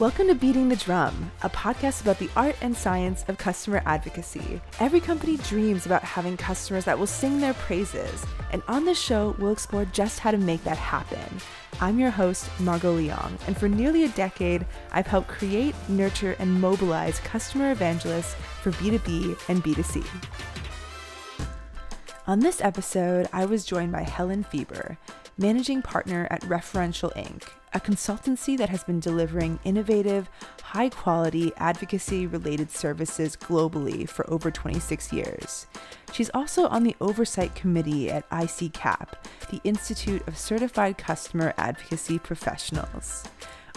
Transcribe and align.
Welcome 0.00 0.28
to 0.28 0.34
Beating 0.34 0.70
the 0.70 0.76
Drum, 0.76 1.30
a 1.42 1.50
podcast 1.50 2.00
about 2.00 2.18
the 2.18 2.30
art 2.34 2.56
and 2.62 2.74
science 2.74 3.22
of 3.28 3.36
customer 3.36 3.82
advocacy. 3.84 4.58
Every 4.78 4.98
company 4.98 5.36
dreams 5.36 5.84
about 5.84 6.02
having 6.02 6.38
customers 6.38 6.86
that 6.86 6.98
will 6.98 7.06
sing 7.06 7.38
their 7.38 7.52
praises, 7.52 8.24
and 8.50 8.62
on 8.66 8.86
this 8.86 8.98
show, 8.98 9.36
we'll 9.38 9.52
explore 9.52 9.84
just 9.84 10.18
how 10.18 10.30
to 10.30 10.38
make 10.38 10.64
that 10.64 10.78
happen. 10.78 11.20
I'm 11.82 11.98
your 11.98 12.08
host, 12.08 12.48
Margot 12.60 12.96
Leong, 12.96 13.46
and 13.46 13.54
for 13.54 13.68
nearly 13.68 14.04
a 14.04 14.08
decade, 14.08 14.64
I've 14.90 15.06
helped 15.06 15.28
create, 15.28 15.74
nurture, 15.90 16.34
and 16.38 16.62
mobilize 16.62 17.20
customer 17.20 17.70
evangelists 17.70 18.36
for 18.62 18.72
B2B 18.72 19.38
and 19.50 19.62
B2C. 19.62 20.02
On 22.26 22.40
this 22.40 22.62
episode, 22.62 23.28
I 23.34 23.44
was 23.44 23.66
joined 23.66 23.92
by 23.92 24.04
Helen 24.04 24.46
Fieber, 24.50 24.96
managing 25.36 25.82
partner 25.82 26.26
at 26.30 26.40
Referential 26.44 27.14
Inc., 27.16 27.42
a 27.72 27.80
consultancy 27.80 28.58
that 28.58 28.68
has 28.68 28.82
been 28.82 29.00
delivering 29.00 29.58
innovative, 29.64 30.28
high 30.62 30.88
quality 30.88 31.52
advocacy 31.56 32.26
related 32.26 32.70
services 32.70 33.36
globally 33.36 34.08
for 34.08 34.28
over 34.30 34.50
26 34.50 35.12
years. 35.12 35.66
She's 36.12 36.30
also 36.34 36.66
on 36.66 36.82
the 36.82 36.96
oversight 37.00 37.54
committee 37.54 38.10
at 38.10 38.28
ICCAP, 38.30 39.08
the 39.50 39.60
Institute 39.62 40.26
of 40.26 40.36
Certified 40.36 40.98
Customer 40.98 41.54
Advocacy 41.56 42.18
Professionals. 42.18 43.24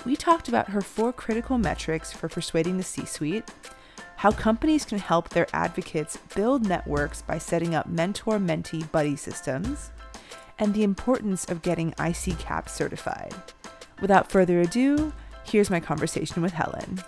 We 0.05 0.15
talked 0.15 0.49
about 0.49 0.69
her 0.69 0.81
four 0.81 1.13
critical 1.13 1.57
metrics 1.57 2.11
for 2.11 2.27
persuading 2.27 2.77
the 2.77 2.83
C 2.83 3.05
suite, 3.05 3.49
how 4.17 4.31
companies 4.31 4.85
can 4.85 4.99
help 4.99 5.29
their 5.29 5.47
advocates 5.53 6.17
build 6.35 6.67
networks 6.67 7.21
by 7.21 7.37
setting 7.37 7.75
up 7.75 7.87
mentor 7.87 8.39
mentee 8.39 8.91
buddy 8.91 9.15
systems, 9.15 9.91
and 10.59 10.73
the 10.73 10.83
importance 10.83 11.45
of 11.45 11.61
getting 11.61 11.91
ICCAP 11.93 12.69
certified. 12.69 13.33
Without 14.01 14.31
further 14.31 14.61
ado, 14.61 15.13
here's 15.43 15.69
my 15.69 15.79
conversation 15.79 16.41
with 16.41 16.53
Helen. 16.53 17.01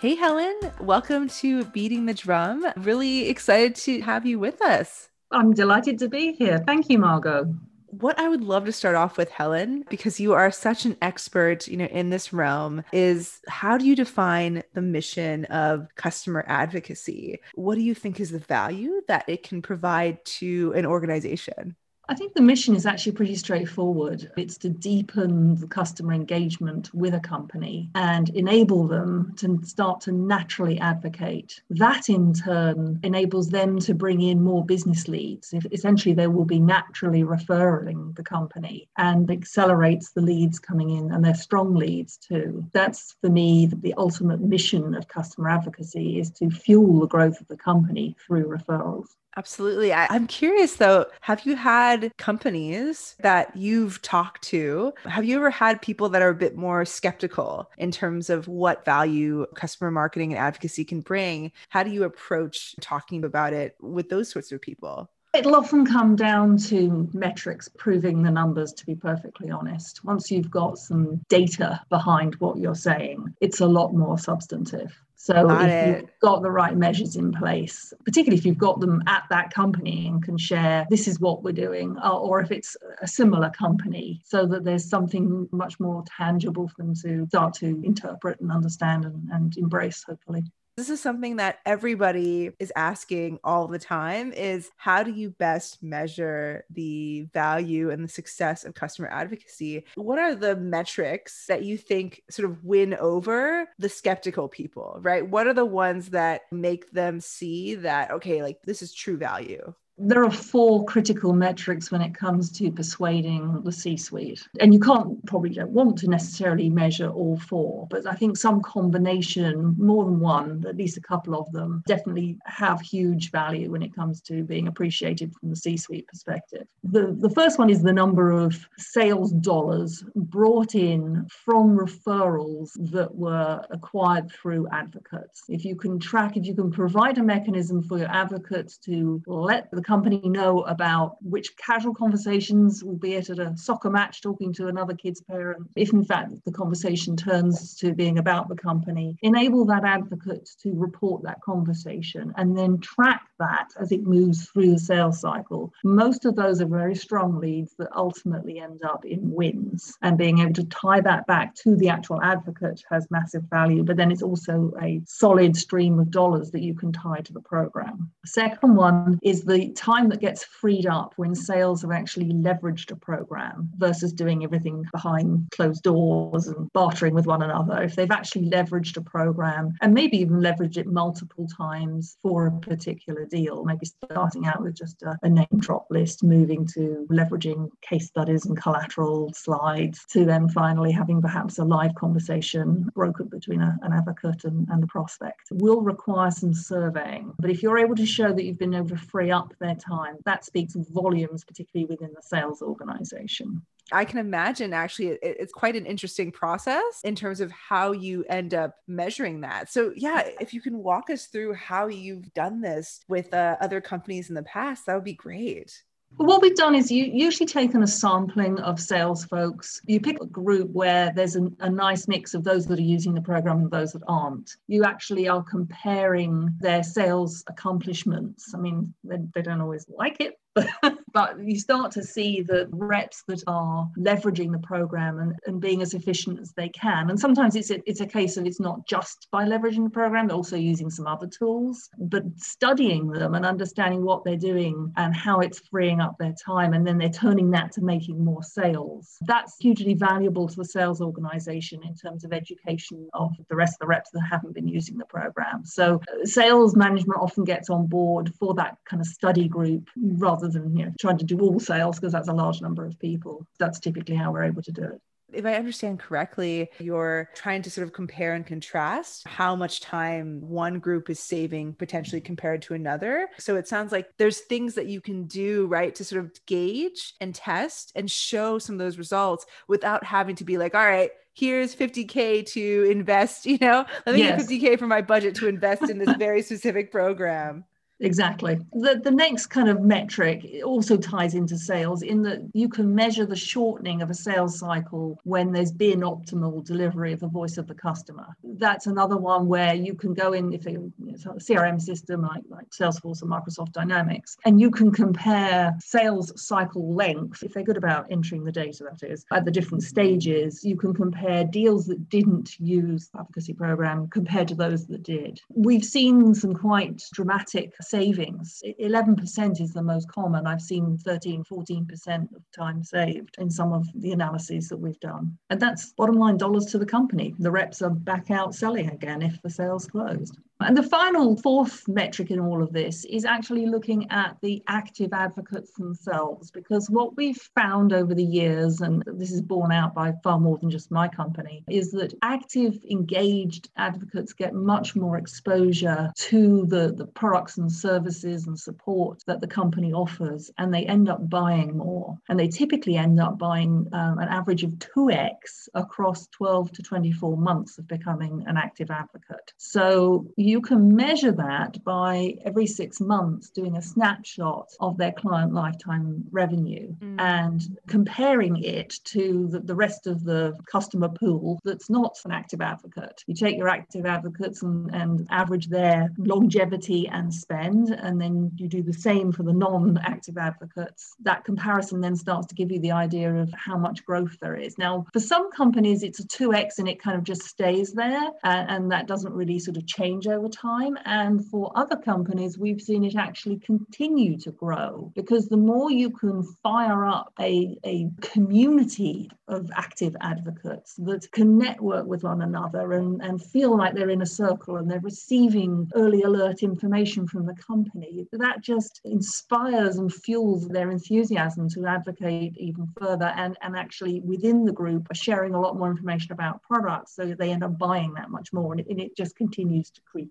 Hey, 0.00 0.14
Helen, 0.14 0.58
welcome 0.80 1.28
to 1.28 1.64
Beating 1.66 2.06
the 2.06 2.14
Drum. 2.14 2.66
Really 2.76 3.28
excited 3.28 3.74
to 3.76 4.00
have 4.02 4.26
you 4.26 4.38
with 4.38 4.60
us. 4.60 5.08
I'm 5.30 5.52
delighted 5.52 5.98
to 6.00 6.08
be 6.08 6.32
here. 6.32 6.62
Thank 6.66 6.88
you, 6.88 6.98
Margot 6.98 7.54
what 8.00 8.18
I 8.18 8.28
would 8.28 8.42
love 8.42 8.64
to 8.64 8.72
start 8.72 8.96
off 8.96 9.16
with, 9.16 9.30
Helen, 9.30 9.84
because 9.88 10.18
you 10.18 10.32
are 10.32 10.50
such 10.50 10.84
an 10.84 10.96
expert, 11.02 11.68
you 11.68 11.76
know, 11.76 11.86
in 11.86 12.10
this 12.10 12.32
realm, 12.32 12.82
is 12.92 13.40
how 13.48 13.78
do 13.78 13.86
you 13.86 13.94
define 13.94 14.62
the 14.74 14.82
mission 14.82 15.44
of 15.46 15.88
customer 15.94 16.44
advocacy? 16.48 17.38
What 17.54 17.76
do 17.76 17.82
you 17.82 17.94
think 17.94 18.20
is 18.20 18.30
the 18.30 18.38
value 18.38 19.00
that 19.08 19.28
it 19.28 19.42
can 19.42 19.62
provide 19.62 20.24
to 20.24 20.72
an 20.74 20.86
organization? 20.86 21.76
I 22.06 22.14
think 22.14 22.34
the 22.34 22.42
mission 22.42 22.76
is 22.76 22.84
actually 22.84 23.12
pretty 23.12 23.34
straightforward. 23.34 24.30
It's 24.36 24.58
to 24.58 24.68
deepen 24.68 25.54
the 25.54 25.66
customer 25.66 26.12
engagement 26.12 26.92
with 26.92 27.14
a 27.14 27.20
company 27.20 27.90
and 27.94 28.28
enable 28.30 28.86
them 28.86 29.34
to 29.38 29.58
start 29.64 30.02
to 30.02 30.12
naturally 30.12 30.78
advocate. 30.80 31.62
That 31.70 32.10
in 32.10 32.34
turn 32.34 33.00
enables 33.02 33.48
them 33.48 33.78
to 33.80 33.94
bring 33.94 34.20
in 34.20 34.42
more 34.42 34.64
business 34.64 35.08
leads. 35.08 35.54
Essentially, 35.72 36.14
they 36.14 36.26
will 36.26 36.44
be 36.44 36.60
naturally 36.60 37.24
referring 37.24 38.12
the 38.12 38.22
company 38.22 38.86
and 38.98 39.30
accelerates 39.30 40.10
the 40.10 40.20
leads 40.20 40.58
coming 40.58 40.90
in 40.90 41.10
and 41.10 41.24
they're 41.24 41.34
strong 41.34 41.74
leads 41.74 42.18
too. 42.18 42.68
That's 42.74 43.16
for 43.22 43.30
me 43.30 43.66
the 43.66 43.94
ultimate 43.96 44.40
mission 44.40 44.94
of 44.94 45.08
customer 45.08 45.48
advocacy 45.48 46.18
is 46.18 46.30
to 46.32 46.50
fuel 46.50 47.00
the 47.00 47.06
growth 47.06 47.40
of 47.40 47.48
the 47.48 47.56
company 47.56 48.14
through 48.26 48.46
referrals. 48.46 49.06
Absolutely. 49.36 49.92
I, 49.92 50.06
am 50.14 50.26
curious 50.26 50.76
though, 50.76 51.06
have 51.20 51.44
you 51.44 51.56
had 51.56 52.12
companies 52.18 53.16
that 53.20 53.56
you've 53.56 54.00
talked 54.02 54.42
to? 54.44 54.92
Have 55.04 55.24
you 55.24 55.36
ever 55.36 55.50
had 55.50 55.82
people 55.82 56.08
that 56.10 56.22
are 56.22 56.28
a 56.28 56.34
bit 56.34 56.56
more 56.56 56.84
skeptical 56.84 57.70
in 57.76 57.90
terms 57.90 58.30
of 58.30 58.46
what 58.46 58.84
value 58.84 59.46
customer 59.54 59.90
marketing 59.90 60.32
and 60.32 60.38
advocacy 60.38 60.84
can 60.84 61.00
bring? 61.00 61.50
How 61.68 61.82
do 61.82 61.90
you 61.90 62.04
approach 62.04 62.76
talking 62.80 63.24
about 63.24 63.52
it 63.52 63.76
with 63.80 64.08
those 64.08 64.30
sorts 64.30 64.52
of 64.52 64.60
people? 64.60 65.10
It'll 65.34 65.56
often 65.56 65.84
come 65.84 66.14
down 66.14 66.58
to 66.68 67.10
metrics 67.12 67.68
proving 67.76 68.22
the 68.22 68.30
numbers, 68.30 68.72
to 68.74 68.86
be 68.86 68.94
perfectly 68.94 69.50
honest. 69.50 70.04
Once 70.04 70.30
you've 70.30 70.50
got 70.50 70.78
some 70.78 71.22
data 71.28 71.80
behind 71.90 72.36
what 72.36 72.58
you're 72.58 72.76
saying, 72.76 73.34
it's 73.40 73.58
a 73.58 73.66
lot 73.66 73.94
more 73.94 74.16
substantive. 74.16 74.92
So 75.24 75.48
got 75.48 75.70
if 75.70 75.70
it. 75.70 76.00
you've 76.02 76.10
got 76.20 76.42
the 76.42 76.50
right 76.50 76.76
measures 76.76 77.16
in 77.16 77.32
place, 77.32 77.94
particularly 78.04 78.36
if 78.36 78.44
you've 78.44 78.58
got 78.58 78.78
them 78.80 79.02
at 79.06 79.22
that 79.30 79.54
company 79.54 80.06
and 80.06 80.22
can 80.22 80.36
share 80.36 80.86
this 80.90 81.08
is 81.08 81.18
what 81.18 81.42
we're 81.42 81.52
doing, 81.52 81.96
uh, 82.04 82.18
or 82.18 82.40
if 82.40 82.52
it's 82.52 82.76
a 83.00 83.08
similar 83.08 83.48
company, 83.48 84.20
so 84.22 84.44
that 84.44 84.64
there's 84.64 84.84
something 84.84 85.48
much 85.50 85.80
more 85.80 86.04
tangible 86.14 86.68
for 86.68 86.82
them 86.82 86.94
to 86.96 87.26
start 87.28 87.54
to 87.54 87.80
interpret 87.82 88.38
and 88.40 88.52
understand 88.52 89.06
and, 89.06 89.30
and 89.32 89.56
embrace, 89.56 90.04
hopefully 90.06 90.42
this 90.76 90.90
is 90.90 91.00
something 91.00 91.36
that 91.36 91.60
everybody 91.64 92.50
is 92.58 92.72
asking 92.74 93.38
all 93.44 93.68
the 93.68 93.78
time 93.78 94.32
is 94.32 94.70
how 94.76 95.02
do 95.02 95.12
you 95.12 95.30
best 95.30 95.82
measure 95.82 96.64
the 96.70 97.22
value 97.32 97.90
and 97.90 98.02
the 98.02 98.08
success 98.08 98.64
of 98.64 98.74
customer 98.74 99.08
advocacy? 99.08 99.84
What 99.94 100.18
are 100.18 100.34
the 100.34 100.56
metrics 100.56 101.46
that 101.46 101.64
you 101.64 101.78
think 101.78 102.22
sort 102.28 102.50
of 102.50 102.64
win 102.64 102.94
over 102.94 103.68
the 103.78 103.88
skeptical 103.88 104.48
people 104.48 104.98
right? 105.02 105.26
What 105.26 105.46
are 105.46 105.54
the 105.54 105.64
ones 105.64 106.10
that 106.10 106.42
make 106.50 106.90
them 106.90 107.20
see 107.20 107.76
that 107.76 108.10
okay 108.10 108.42
like 108.42 108.58
this 108.64 108.82
is 108.82 108.92
true 108.92 109.16
value 109.16 109.74
there 109.96 110.24
are 110.24 110.30
four 110.30 110.84
critical 110.84 111.32
metrics 111.32 111.90
when 111.90 112.00
it 112.00 112.14
comes 112.14 112.50
to 112.50 112.70
persuading 112.70 113.62
the 113.62 113.72
C 113.72 113.96
suite. 113.96 114.46
And 114.60 114.74
you 114.74 114.80
can't 114.80 115.24
probably 115.26 115.50
don't 115.50 115.70
want 115.70 115.98
to 115.98 116.08
necessarily 116.08 116.68
measure 116.68 117.08
all 117.08 117.38
four, 117.38 117.86
but 117.90 118.06
I 118.06 118.14
think 118.14 118.36
some 118.36 118.60
combination, 118.60 119.76
more 119.78 120.04
than 120.04 120.18
one, 120.18 120.64
at 120.68 120.76
least 120.76 120.96
a 120.96 121.00
couple 121.00 121.38
of 121.38 121.50
them, 121.52 121.82
definitely 121.86 122.38
have 122.44 122.80
huge 122.80 123.30
value 123.30 123.70
when 123.70 123.82
it 123.82 123.94
comes 123.94 124.20
to 124.22 124.42
being 124.42 124.66
appreciated 124.66 125.32
from 125.34 125.50
the 125.50 125.56
C 125.56 125.76
suite 125.76 126.08
perspective. 126.08 126.66
The, 126.82 127.16
the 127.18 127.30
first 127.30 127.58
one 127.58 127.70
is 127.70 127.82
the 127.82 127.92
number 127.92 128.32
of 128.32 128.68
sales 128.76 129.32
dollars 129.32 130.04
brought 130.16 130.74
in 130.74 131.26
from 131.28 131.76
referrals 131.78 132.70
that 132.90 133.14
were 133.14 133.64
acquired 133.70 134.30
through 134.32 134.68
advocates. 134.72 135.42
If 135.48 135.64
you 135.64 135.76
can 135.76 135.98
track, 136.00 136.36
if 136.36 136.44
you 136.44 136.54
can 136.54 136.70
provide 136.70 137.18
a 137.18 137.22
mechanism 137.22 137.82
for 137.82 137.98
your 137.98 138.10
advocates 138.10 138.76
to 138.78 139.22
let 139.26 139.70
the 139.70 139.83
company 139.84 140.20
know 140.24 140.62
about 140.62 141.16
which 141.22 141.56
casual 141.56 141.94
conversations, 141.94 142.82
albeit 142.82 143.30
at 143.30 143.38
a 143.38 143.56
soccer 143.56 143.90
match 143.90 144.22
talking 144.22 144.52
to 144.54 144.68
another 144.68 144.94
kid's 144.94 145.20
parent, 145.20 145.68
if 145.76 145.92
in 145.92 146.04
fact 146.04 146.32
the 146.44 146.52
conversation 146.52 147.16
turns 147.16 147.74
to 147.76 147.94
being 147.94 148.18
about 148.18 148.48
the 148.48 148.56
company, 148.56 149.16
enable 149.22 149.64
that 149.66 149.84
advocate 149.84 150.48
to 150.62 150.72
report 150.74 151.22
that 151.22 151.40
conversation 151.42 152.32
and 152.36 152.56
then 152.56 152.78
track 152.80 153.22
that 153.38 153.68
as 153.80 153.92
it 153.92 154.04
moves 154.04 154.48
through 154.50 154.72
the 154.72 154.78
sales 154.78 155.20
cycle. 155.20 155.72
Most 155.84 156.24
of 156.24 156.36
those 156.36 156.60
are 156.60 156.66
very 156.66 156.94
strong 156.94 157.38
leads 157.38 157.74
that 157.78 157.88
ultimately 157.94 158.58
end 158.58 158.82
up 158.84 159.04
in 159.04 159.30
wins. 159.30 159.94
And 160.02 160.16
being 160.16 160.38
able 160.38 160.54
to 160.54 160.64
tie 160.64 161.00
that 161.00 161.26
back 161.26 161.54
to 161.56 161.76
the 161.76 161.88
actual 161.88 162.22
advocate 162.22 162.82
has 162.90 163.10
massive 163.10 163.44
value, 163.50 163.82
but 163.82 163.96
then 163.96 164.10
it's 164.10 164.22
also 164.22 164.72
a 164.80 165.00
solid 165.06 165.56
stream 165.56 165.98
of 165.98 166.10
dollars 166.10 166.50
that 166.52 166.62
you 166.62 166.74
can 166.74 166.92
tie 166.92 167.20
to 167.20 167.32
the 167.32 167.40
program. 167.40 168.10
Second 168.24 168.76
one 168.76 169.18
is 169.22 169.42
the 169.42 169.73
time 169.74 170.08
that 170.08 170.20
gets 170.20 170.44
freed 170.44 170.86
up 170.86 171.14
when 171.16 171.34
sales 171.34 171.82
have 171.82 171.90
actually 171.90 172.32
leveraged 172.32 172.90
a 172.90 172.96
program 172.96 173.70
versus 173.76 174.12
doing 174.12 174.44
everything 174.44 174.84
behind 174.92 175.48
closed 175.50 175.82
doors 175.82 176.46
and 176.46 176.72
bartering 176.72 177.14
with 177.14 177.26
one 177.26 177.42
another. 177.42 177.82
If 177.82 177.96
they've 177.96 178.10
actually 178.10 178.50
leveraged 178.50 178.96
a 178.96 179.02
program 179.02 179.74
and 179.80 179.94
maybe 179.94 180.18
even 180.18 180.40
leveraged 180.40 180.76
it 180.76 180.86
multiple 180.86 181.46
times 181.46 182.16
for 182.22 182.46
a 182.46 182.52
particular 182.52 183.24
deal, 183.26 183.64
maybe 183.64 183.86
starting 183.86 184.46
out 184.46 184.62
with 184.62 184.74
just 184.74 185.02
a, 185.02 185.18
a 185.22 185.28
name 185.28 185.46
drop 185.58 185.86
list, 185.90 186.22
moving 186.22 186.66
to 186.74 187.06
leveraging 187.10 187.68
case 187.82 188.06
studies 188.06 188.46
and 188.46 188.60
collateral 188.60 189.32
slides, 189.34 190.04
to 190.10 190.24
then 190.24 190.48
finally 190.48 190.92
having 190.92 191.20
perhaps 191.20 191.58
a 191.58 191.64
live 191.64 191.94
conversation 191.94 192.88
brokered 192.96 193.30
between 193.30 193.60
a, 193.60 193.78
an 193.82 193.92
advocate 193.92 194.44
and, 194.44 194.68
and 194.68 194.82
the 194.82 194.86
prospect, 194.86 195.48
will 195.50 195.80
require 195.80 196.30
some 196.30 196.54
surveying. 196.54 197.32
But 197.38 197.50
if 197.50 197.62
you're 197.62 197.78
able 197.78 197.96
to 197.96 198.06
show 198.06 198.32
that 198.32 198.44
you've 198.44 198.58
been 198.58 198.74
able 198.74 198.88
to 198.88 198.96
free 198.96 199.30
up 199.30 199.54
their 199.64 199.74
time. 199.74 200.16
That 200.24 200.44
speaks 200.44 200.74
volumes, 200.74 201.44
particularly 201.44 201.86
within 201.86 202.12
the 202.14 202.22
sales 202.22 202.62
organization. 202.62 203.62
I 203.92 204.04
can 204.04 204.18
imagine 204.18 204.72
actually 204.72 205.18
it's 205.22 205.52
quite 205.52 205.76
an 205.76 205.84
interesting 205.84 206.32
process 206.32 207.00
in 207.04 207.14
terms 207.14 207.40
of 207.40 207.50
how 207.50 207.92
you 207.92 208.24
end 208.30 208.54
up 208.54 208.76
measuring 208.88 209.42
that. 209.42 209.70
So, 209.70 209.92
yeah, 209.94 210.22
if 210.40 210.54
you 210.54 210.62
can 210.62 210.78
walk 210.78 211.10
us 211.10 211.26
through 211.26 211.54
how 211.54 211.88
you've 211.88 212.32
done 212.32 212.62
this 212.62 213.00
with 213.08 213.32
uh, 213.34 213.56
other 213.60 213.80
companies 213.82 214.30
in 214.30 214.34
the 214.34 214.42
past, 214.42 214.86
that 214.86 214.94
would 214.94 215.04
be 215.04 215.12
great. 215.12 215.82
What 216.16 216.42
we've 216.42 216.54
done 216.54 216.76
is 216.76 216.92
you 216.92 217.04
usually 217.04 217.46
taken 217.46 217.82
a 217.82 217.86
sampling 217.86 218.60
of 218.60 218.78
sales 218.78 219.24
folks. 219.24 219.80
You 219.84 220.00
pick 220.00 220.20
a 220.20 220.26
group 220.26 220.70
where 220.70 221.12
there's 221.14 221.34
a, 221.36 221.50
nice 221.68 222.06
mix 222.06 222.34
of 222.34 222.44
those 222.44 222.66
that 222.66 222.78
are 222.78 222.82
using 222.82 223.14
the 223.14 223.20
program 223.20 223.62
and 223.62 223.70
those 223.70 223.92
that 223.92 224.02
aren't. 224.06 224.56
You 224.68 224.84
actually 224.84 225.28
are 225.28 225.42
comparing 225.42 226.54
their 226.60 226.84
sales 226.84 227.42
accomplishments. 227.48 228.54
I 228.54 228.58
mean, 228.58 228.94
they, 229.02 229.18
they 229.34 229.42
don't 229.42 229.60
always 229.60 229.86
like 229.88 230.20
it, 230.20 230.38
but 231.12 231.38
you 231.40 231.58
start 231.58 231.92
to 231.92 232.02
see 232.02 232.42
the 232.42 232.68
reps 232.70 233.22
that 233.28 233.42
are 233.46 233.88
leveraging 233.98 234.52
the 234.52 234.58
program 234.58 235.18
and, 235.18 235.34
and 235.46 235.60
being 235.60 235.82
as 235.82 235.94
efficient 235.94 236.40
as 236.40 236.52
they 236.52 236.68
can. 236.68 237.10
And 237.10 237.18
sometimes 237.18 237.56
it's 237.56 237.70
a, 237.70 237.80
it's 237.88 238.00
a 238.00 238.06
case 238.06 238.36
of 238.36 238.46
it's 238.46 238.60
not 238.60 238.86
just 238.86 239.28
by 239.30 239.44
leveraging 239.44 239.84
the 239.84 239.90
program, 239.90 240.28
they're 240.28 240.36
also 240.36 240.56
using 240.56 240.90
some 240.90 241.06
other 241.06 241.26
tools, 241.26 241.88
but 241.98 242.24
studying 242.36 243.08
them 243.08 243.34
and 243.34 243.44
understanding 243.44 244.04
what 244.04 244.24
they're 244.24 244.36
doing 244.36 244.92
and 244.96 245.14
how 245.14 245.40
it's 245.40 245.60
freeing 245.70 246.00
up 246.00 246.16
their 246.18 246.34
time. 246.44 246.72
And 246.72 246.86
then 246.86 246.98
they're 246.98 247.08
turning 247.08 247.50
that 247.52 247.72
to 247.72 247.80
making 247.80 248.24
more 248.24 248.42
sales. 248.42 249.16
That's 249.22 249.56
hugely 249.58 249.94
valuable 249.94 250.48
to 250.48 250.56
the 250.56 250.64
sales 250.64 251.00
organization 251.00 251.80
in 251.84 251.94
terms 251.94 252.24
of 252.24 252.32
education 252.32 253.08
of 253.14 253.30
the 253.48 253.56
rest 253.56 253.74
of 253.74 253.80
the 253.80 253.86
reps 253.86 254.10
that 254.10 254.22
haven't 254.30 254.54
been 254.54 254.68
using 254.68 254.98
the 254.98 255.04
program. 255.06 255.64
So 255.64 256.00
uh, 256.08 256.24
sales 256.24 256.76
management 256.76 257.20
often 257.20 257.44
gets 257.44 257.70
on 257.70 257.86
board 257.86 258.32
for 258.38 258.54
that 258.54 258.78
kind 258.84 259.00
of 259.00 259.06
study 259.06 259.48
group 259.48 259.88
rather 259.96 260.43
than 260.48 260.76
you 260.76 260.86
know 260.86 260.92
trying 261.00 261.18
to 261.18 261.24
do 261.24 261.38
all 261.40 261.60
sales 261.60 261.98
because 261.98 262.12
that's 262.12 262.28
a 262.28 262.32
large 262.32 262.60
number 262.60 262.84
of 262.84 262.98
people. 262.98 263.46
That's 263.58 263.80
typically 263.80 264.16
how 264.16 264.32
we're 264.32 264.44
able 264.44 264.62
to 264.62 264.72
do 264.72 264.82
it 264.82 265.00
if 265.34 265.44
I 265.44 265.54
understand 265.54 265.98
correctly, 265.98 266.70
you're 266.78 267.28
trying 267.34 267.62
to 267.62 267.70
sort 267.70 267.86
of 267.86 267.92
compare 267.92 268.34
and 268.34 268.46
contrast 268.46 269.26
how 269.26 269.54
much 269.56 269.80
time 269.80 270.40
one 270.40 270.78
group 270.78 271.10
is 271.10 271.20
saving 271.20 271.74
potentially 271.74 272.20
compared 272.20 272.62
to 272.62 272.74
another. 272.74 273.28
So 273.38 273.56
it 273.56 273.68
sounds 273.68 273.92
like 273.92 274.08
there's 274.16 274.40
things 274.40 274.74
that 274.74 274.86
you 274.86 275.00
can 275.00 275.24
do, 275.24 275.66
right, 275.66 275.94
to 275.96 276.04
sort 276.04 276.24
of 276.24 276.32
gauge 276.46 277.14
and 277.20 277.34
test 277.34 277.92
and 277.94 278.10
show 278.10 278.58
some 278.58 278.76
of 278.76 278.78
those 278.78 278.98
results 278.98 279.46
without 279.68 280.04
having 280.04 280.36
to 280.36 280.44
be 280.44 280.56
like, 280.56 280.74
all 280.74 280.86
right, 280.86 281.10
here's 281.36 281.74
50k 281.74 282.46
to 282.46 282.88
invest 282.88 283.44
you 283.46 283.58
know 283.60 283.84
let 284.06 284.14
me 284.14 284.20
yes. 284.20 284.46
get 284.46 284.62
50k 284.62 284.78
for 284.78 284.86
my 284.86 285.02
budget 285.02 285.34
to 285.34 285.48
invest 285.48 285.90
in 285.90 285.98
this 285.98 286.14
very 286.16 286.40
specific 286.42 286.92
program 286.92 287.64
Exactly. 288.00 288.58
The, 288.72 289.00
the 289.02 289.10
next 289.10 289.46
kind 289.46 289.68
of 289.68 289.80
metric 289.80 290.44
also 290.64 290.96
ties 290.96 291.34
into 291.34 291.56
sales 291.56 292.02
in 292.02 292.22
that 292.22 292.42
you 292.52 292.68
can 292.68 292.94
measure 292.94 293.24
the 293.24 293.36
shortening 293.36 294.02
of 294.02 294.10
a 294.10 294.14
sales 294.14 294.58
cycle 294.58 295.18
when 295.24 295.52
there's 295.52 295.70
been 295.72 296.00
optimal 296.00 296.64
delivery 296.64 297.12
of 297.12 297.20
the 297.20 297.28
voice 297.28 297.56
of 297.56 297.66
the 297.66 297.74
customer. 297.74 298.26
That's 298.42 298.86
another 298.86 299.16
one 299.16 299.46
where 299.46 299.74
you 299.74 299.94
can 299.94 300.12
go 300.12 300.32
in 300.32 300.52
if 300.52 300.66
it's 300.66 301.24
a 301.24 301.28
CRM 301.30 301.80
system 301.80 302.22
like, 302.22 302.42
like 302.48 302.68
Salesforce 302.70 303.22
or 303.22 303.26
Microsoft 303.26 303.72
Dynamics, 303.72 304.36
and 304.44 304.60
you 304.60 304.70
can 304.70 304.90
compare 304.90 305.74
sales 305.80 306.32
cycle 306.40 306.94
length, 306.94 307.42
if 307.42 307.54
they're 307.54 307.62
good 307.62 307.76
about 307.76 308.06
entering 308.10 308.44
the 308.44 308.52
data, 308.52 308.84
that 308.90 309.08
is, 309.08 309.24
at 309.32 309.44
the 309.44 309.50
different 309.50 309.82
stages, 309.84 310.64
you 310.64 310.76
can 310.76 310.94
compare 310.94 311.44
deals 311.44 311.86
that 311.86 312.08
didn't 312.08 312.58
use 312.58 313.08
advocacy 313.16 313.52
program 313.52 314.08
compared 314.08 314.48
to 314.48 314.54
those 314.54 314.86
that 314.86 315.02
did. 315.02 315.40
We've 315.48 315.84
seen 315.84 316.34
some 316.34 316.54
quite 316.54 317.02
dramatic 317.12 317.72
savings. 317.84 318.62
11% 318.80 319.60
is 319.60 319.72
the 319.72 319.82
most 319.82 320.08
common. 320.08 320.46
I've 320.46 320.60
seen 320.60 320.98
13, 320.98 321.44
14% 321.44 322.34
of 322.34 322.42
time 322.56 322.82
saved 322.82 323.36
in 323.38 323.50
some 323.50 323.72
of 323.72 323.86
the 323.94 324.12
analyses 324.12 324.68
that 324.68 324.76
we've 324.76 325.00
done. 325.00 325.36
And 325.50 325.60
that's 325.60 325.92
bottom 325.92 326.16
line 326.16 326.36
dollars 326.36 326.66
to 326.66 326.78
the 326.78 326.86
company. 326.86 327.34
The 327.38 327.50
reps 327.50 327.82
are 327.82 327.90
back 327.90 328.30
out 328.30 328.54
selling 328.54 328.90
again 328.90 329.22
if 329.22 329.40
the 329.42 329.50
sales 329.50 329.86
closed. 329.86 330.38
And 330.64 330.76
the 330.76 330.82
final 330.82 331.36
fourth 331.36 331.86
metric 331.86 332.30
in 332.30 332.40
all 332.40 332.62
of 332.62 332.72
this 332.72 333.04
is 333.04 333.26
actually 333.26 333.66
looking 333.66 334.10
at 334.10 334.36
the 334.40 334.62
active 334.66 335.12
advocates 335.12 335.72
themselves, 335.72 336.50
because 336.50 336.88
what 336.88 337.16
we've 337.16 337.36
found 337.54 337.92
over 337.92 338.14
the 338.14 338.24
years, 338.24 338.80
and 338.80 339.02
this 339.06 339.30
is 339.30 339.42
borne 339.42 339.72
out 339.72 339.94
by 339.94 340.14
far 340.22 340.40
more 340.40 340.56
than 340.56 340.70
just 340.70 340.90
my 340.90 341.06
company, 341.06 341.64
is 341.68 341.90
that 341.92 342.14
active, 342.22 342.78
engaged 342.90 343.68
advocates 343.76 344.32
get 344.32 344.54
much 344.54 344.96
more 344.96 345.18
exposure 345.18 346.10
to 346.16 346.64
the, 346.66 346.94
the 346.96 347.06
products 347.06 347.58
and 347.58 347.70
services 347.70 348.46
and 348.46 348.58
support 348.58 349.22
that 349.26 349.42
the 349.42 349.46
company 349.46 349.92
offers, 349.92 350.50
and 350.56 350.72
they 350.72 350.86
end 350.86 351.10
up 351.10 351.28
buying 351.28 351.76
more. 351.76 352.16
And 352.28 352.40
they 352.40 352.48
typically 352.48 352.96
end 352.96 353.20
up 353.20 353.38
buying 353.38 353.86
um, 353.92 354.18
an 354.18 354.28
average 354.28 354.64
of 354.64 354.70
2x 354.72 355.68
across 355.74 356.26
12 356.28 356.72
to 356.72 356.82
24 356.82 357.36
months 357.36 357.76
of 357.78 357.86
becoming 357.86 358.44
an 358.46 358.56
active 358.56 358.90
advocate. 358.90 359.52
So 359.58 360.26
you 360.36 360.53
can 360.60 360.94
measure 360.94 361.32
that 361.32 361.82
by 361.84 362.34
every 362.44 362.66
six 362.66 363.00
months 363.00 363.50
doing 363.50 363.76
a 363.76 363.82
snapshot 363.82 364.68
of 364.80 364.96
their 364.96 365.12
client 365.12 365.52
lifetime 365.52 366.24
revenue 366.30 366.94
mm. 366.96 367.20
and 367.20 367.78
comparing 367.86 368.62
it 368.62 368.98
to 369.04 369.48
the, 369.50 369.60
the 369.60 369.74
rest 369.74 370.06
of 370.06 370.24
the 370.24 370.56
customer 370.70 371.08
pool 371.08 371.58
that's 371.64 371.90
not 371.90 372.16
an 372.24 372.32
active 372.32 372.60
advocate. 372.60 373.22
You 373.26 373.34
take 373.34 373.56
your 373.56 373.68
active 373.68 374.06
advocates 374.06 374.62
and, 374.62 374.94
and 374.94 375.26
average 375.30 375.68
their 375.68 376.10
longevity 376.18 377.08
and 377.08 377.32
spend, 377.32 377.90
and 377.90 378.20
then 378.20 378.50
you 378.56 378.68
do 378.68 378.82
the 378.82 378.92
same 378.92 379.32
for 379.32 379.42
the 379.42 379.52
non 379.52 379.98
active 380.04 380.38
advocates. 380.38 381.14
That 381.22 381.44
comparison 381.44 382.00
then 382.00 382.16
starts 382.16 382.46
to 382.48 382.54
give 382.54 382.70
you 382.70 382.80
the 382.80 382.92
idea 382.92 383.34
of 383.34 383.52
how 383.56 383.76
much 383.76 384.04
growth 384.04 384.36
there 384.40 384.56
is. 384.56 384.78
Now, 384.78 385.06
for 385.12 385.20
some 385.20 385.50
companies, 385.52 386.02
it's 386.02 386.20
a 386.20 386.26
2x 386.26 386.78
and 386.78 386.88
it 386.88 387.00
kind 387.00 387.16
of 387.16 387.24
just 387.24 387.42
stays 387.42 387.92
there, 387.92 388.30
and, 388.44 388.70
and 388.70 388.92
that 388.92 389.06
doesn't 389.06 389.32
really 389.32 389.58
sort 389.58 389.76
of 389.76 389.86
change 389.86 390.26
over 390.34 390.48
time. 390.48 390.98
And 391.04 391.44
for 391.46 391.72
other 391.74 391.96
companies, 391.96 392.58
we've 392.58 392.80
seen 392.80 393.04
it 393.04 393.16
actually 393.16 393.58
continue 393.58 394.36
to 394.38 394.50
grow 394.50 395.12
because 395.14 395.48
the 395.48 395.56
more 395.56 395.90
you 395.90 396.10
can 396.10 396.42
fire 396.62 397.06
up 397.06 397.32
a, 397.40 397.76
a 397.84 398.10
community 398.20 399.30
of 399.48 399.70
active 399.76 400.16
advocates 400.20 400.94
that 400.96 401.30
can 401.32 401.58
network 401.58 402.06
with 402.06 402.24
one 402.24 402.42
another 402.42 402.92
and, 402.92 403.22
and 403.22 403.42
feel 403.42 403.76
like 403.76 403.94
they're 403.94 404.10
in 404.10 404.22
a 404.22 404.26
circle 404.26 404.76
and 404.76 404.90
they're 404.90 405.00
receiving 405.00 405.88
early 405.94 406.22
alert 406.22 406.62
information 406.62 407.26
from 407.26 407.46
the 407.46 407.54
company, 407.54 408.26
that 408.32 408.62
just 408.62 409.00
inspires 409.04 409.96
and 409.96 410.12
fuels 410.12 410.68
their 410.68 410.90
enthusiasm 410.90 411.68
to 411.68 411.86
advocate 411.86 412.54
even 412.56 412.88
further 412.98 413.32
and, 413.36 413.56
and 413.62 413.76
actually 413.76 414.20
within 414.20 414.64
the 414.64 414.72
group 414.72 415.06
are 415.10 415.14
sharing 415.14 415.54
a 415.54 415.60
lot 415.60 415.76
more 415.76 415.90
information 415.90 416.32
about 416.32 416.62
products 416.62 417.14
so 417.14 417.34
they 417.38 417.50
end 417.50 417.62
up 417.62 417.78
buying 417.78 418.12
that 418.14 418.30
much 418.30 418.52
more 418.52 418.72
and 418.72 418.80
it, 418.80 418.86
and 418.88 419.00
it 419.00 419.16
just 419.16 419.36
continues 419.36 419.90
to 419.90 420.00
creep 420.02 420.23